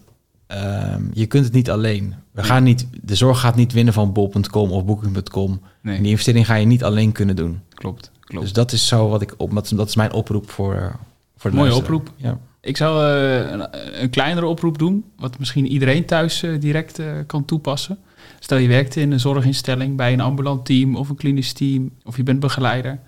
Ehm, 0.51 1.03
je 1.13 1.25
kunt 1.25 1.45
het 1.45 1.53
niet 1.53 1.69
alleen. 1.69 2.15
We 2.31 2.43
gaan 2.43 2.63
niet, 2.63 2.87
de 3.01 3.15
zorg 3.15 3.39
gaat 3.39 3.55
niet 3.55 3.73
winnen 3.73 3.93
van 3.93 4.13
bol.com 4.13 4.71
of 4.71 4.85
booking.com. 4.85 5.61
Nee. 5.81 6.01
die 6.01 6.09
investering 6.09 6.45
ga 6.45 6.55
je 6.55 6.65
niet 6.65 6.83
alleen 6.83 7.11
kunnen 7.11 7.35
doen. 7.35 7.59
Klopt, 7.73 8.11
klopt. 8.19 8.43
Dus 8.43 8.53
dat 8.53 8.71
is 8.71 8.87
zo 8.87 9.09
wat 9.09 9.21
ik 9.21 9.33
op, 9.37 9.53
dat 9.69 9.87
is 9.87 9.95
mijn 9.95 10.13
oproep 10.13 10.49
voor, 10.49 10.95
voor 11.37 11.51
de 11.51 11.57
Mooie 11.57 11.75
oproep. 11.75 12.11
Ja. 12.15 12.37
Ik 12.61 12.77
zou 12.77 13.03
uh, 13.03 13.51
een, 13.51 13.67
een, 14.01 14.09
kleinere 14.09 14.45
oproep 14.45 14.77
doen, 14.77 15.05
wat 15.17 15.39
misschien 15.39 15.67
iedereen 15.67 16.05
thuis 16.05 16.43
uh, 16.43 16.59
direct 16.59 16.99
uh, 16.99 17.11
kan 17.27 17.45
toepassen. 17.45 17.97
Stel 18.39 18.57
je 18.57 18.67
werkt 18.67 18.95
in 18.95 19.11
een 19.11 19.19
zorginstelling 19.19 19.97
bij 19.97 20.13
een 20.13 20.21
ambulant 20.21 20.65
team 20.65 20.95
of 20.95 21.09
een 21.09 21.15
klinisch 21.15 21.53
team, 21.53 21.91
of 22.03 22.17
je 22.17 22.23
bent 22.23 22.39
begeleider. 22.39 22.99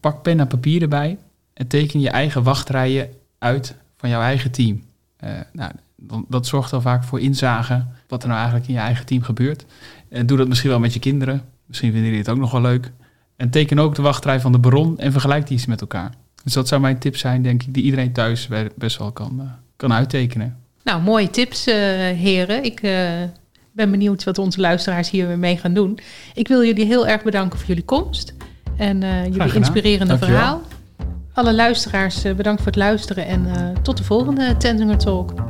Pak 0.00 0.22
pen 0.22 0.40
en 0.40 0.46
papier 0.46 0.82
erbij 0.82 1.18
en 1.54 1.66
teken 1.66 2.00
je 2.00 2.10
eigen 2.10 2.42
wachtrijen 2.42 3.08
uit 3.38 3.74
van 3.96 4.08
jouw 4.08 4.20
eigen 4.20 4.50
team. 4.50 4.82
nou, 5.52 5.72
dat 6.28 6.46
zorgt 6.46 6.72
al 6.72 6.80
vaak 6.80 7.04
voor 7.04 7.20
inzagen 7.20 7.88
wat 8.08 8.22
er 8.22 8.28
nou 8.28 8.40
eigenlijk 8.40 8.68
in 8.68 8.74
je 8.74 8.80
eigen 8.80 9.06
team 9.06 9.22
gebeurt. 9.22 9.64
En 10.08 10.26
doe 10.26 10.36
dat 10.36 10.48
misschien 10.48 10.70
wel 10.70 10.78
met 10.78 10.92
je 10.92 11.00
kinderen. 11.00 11.42
Misschien 11.66 11.90
vinden 11.92 12.08
jullie 12.08 12.24
het 12.24 12.32
ook 12.34 12.40
nog 12.40 12.50
wel 12.50 12.60
leuk. 12.60 12.92
En 13.36 13.50
teken 13.50 13.78
ook 13.78 13.94
de 13.94 14.02
wachtrij 14.02 14.40
van 14.40 14.52
de 14.52 14.60
bron 14.60 14.98
en 14.98 15.12
vergelijk 15.12 15.46
die 15.46 15.56
eens 15.56 15.66
met 15.66 15.80
elkaar. 15.80 16.10
Dus 16.44 16.52
dat 16.52 16.68
zou 16.68 16.80
mijn 16.80 16.98
tip 16.98 17.16
zijn, 17.16 17.42
denk 17.42 17.62
ik, 17.62 17.74
die 17.74 17.82
iedereen 17.82 18.12
thuis 18.12 18.48
best 18.76 18.98
wel 18.98 19.12
kan, 19.12 19.38
uh, 19.40 19.46
kan 19.76 19.92
uittekenen. 19.92 20.56
Nou, 20.84 21.02
mooie 21.02 21.30
tips, 21.30 21.68
uh, 21.68 21.74
heren. 21.74 22.64
Ik 22.64 22.82
uh, 22.82 22.92
ben 23.72 23.90
benieuwd 23.90 24.24
wat 24.24 24.38
onze 24.38 24.60
luisteraars 24.60 25.10
hier 25.10 25.26
weer 25.26 25.38
mee 25.38 25.56
gaan 25.56 25.74
doen. 25.74 25.98
Ik 26.34 26.48
wil 26.48 26.64
jullie 26.64 26.86
heel 26.86 27.06
erg 27.06 27.22
bedanken 27.22 27.58
voor 27.58 27.68
jullie 27.68 27.84
komst 27.84 28.34
en 28.76 29.00
jullie 29.32 29.54
inspirerende 29.54 30.18
verhaal. 30.18 30.62
Alle 31.32 31.54
luisteraars 31.54 32.22
bedankt 32.22 32.62
voor 32.62 32.72
het 32.72 32.80
luisteren 32.80 33.26
en 33.26 33.74
tot 33.82 33.96
de 33.96 34.04
volgende 34.04 34.56
Tenzinger 34.56 34.98
Talk. 34.98 35.47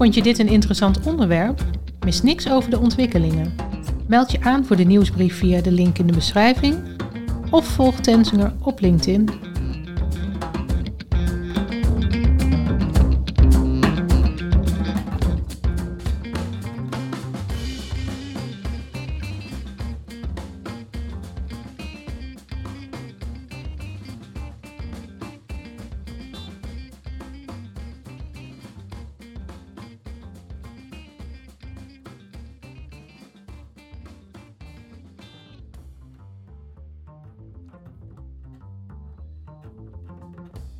Vond 0.00 0.14
je 0.14 0.22
dit 0.22 0.38
een 0.38 0.48
interessant 0.48 1.06
onderwerp? 1.06 1.64
Mis 2.04 2.22
niks 2.22 2.50
over 2.50 2.70
de 2.70 2.78
ontwikkelingen. 2.78 3.54
Meld 4.06 4.30
je 4.32 4.40
aan 4.40 4.64
voor 4.64 4.76
de 4.76 4.84
nieuwsbrief 4.84 5.38
via 5.38 5.60
de 5.60 5.72
link 5.72 5.98
in 5.98 6.06
de 6.06 6.12
beschrijving 6.12 6.78
of 7.50 7.66
volg 7.66 7.94
Tensinger 7.94 8.52
op 8.62 8.80
LinkedIn 8.80 9.28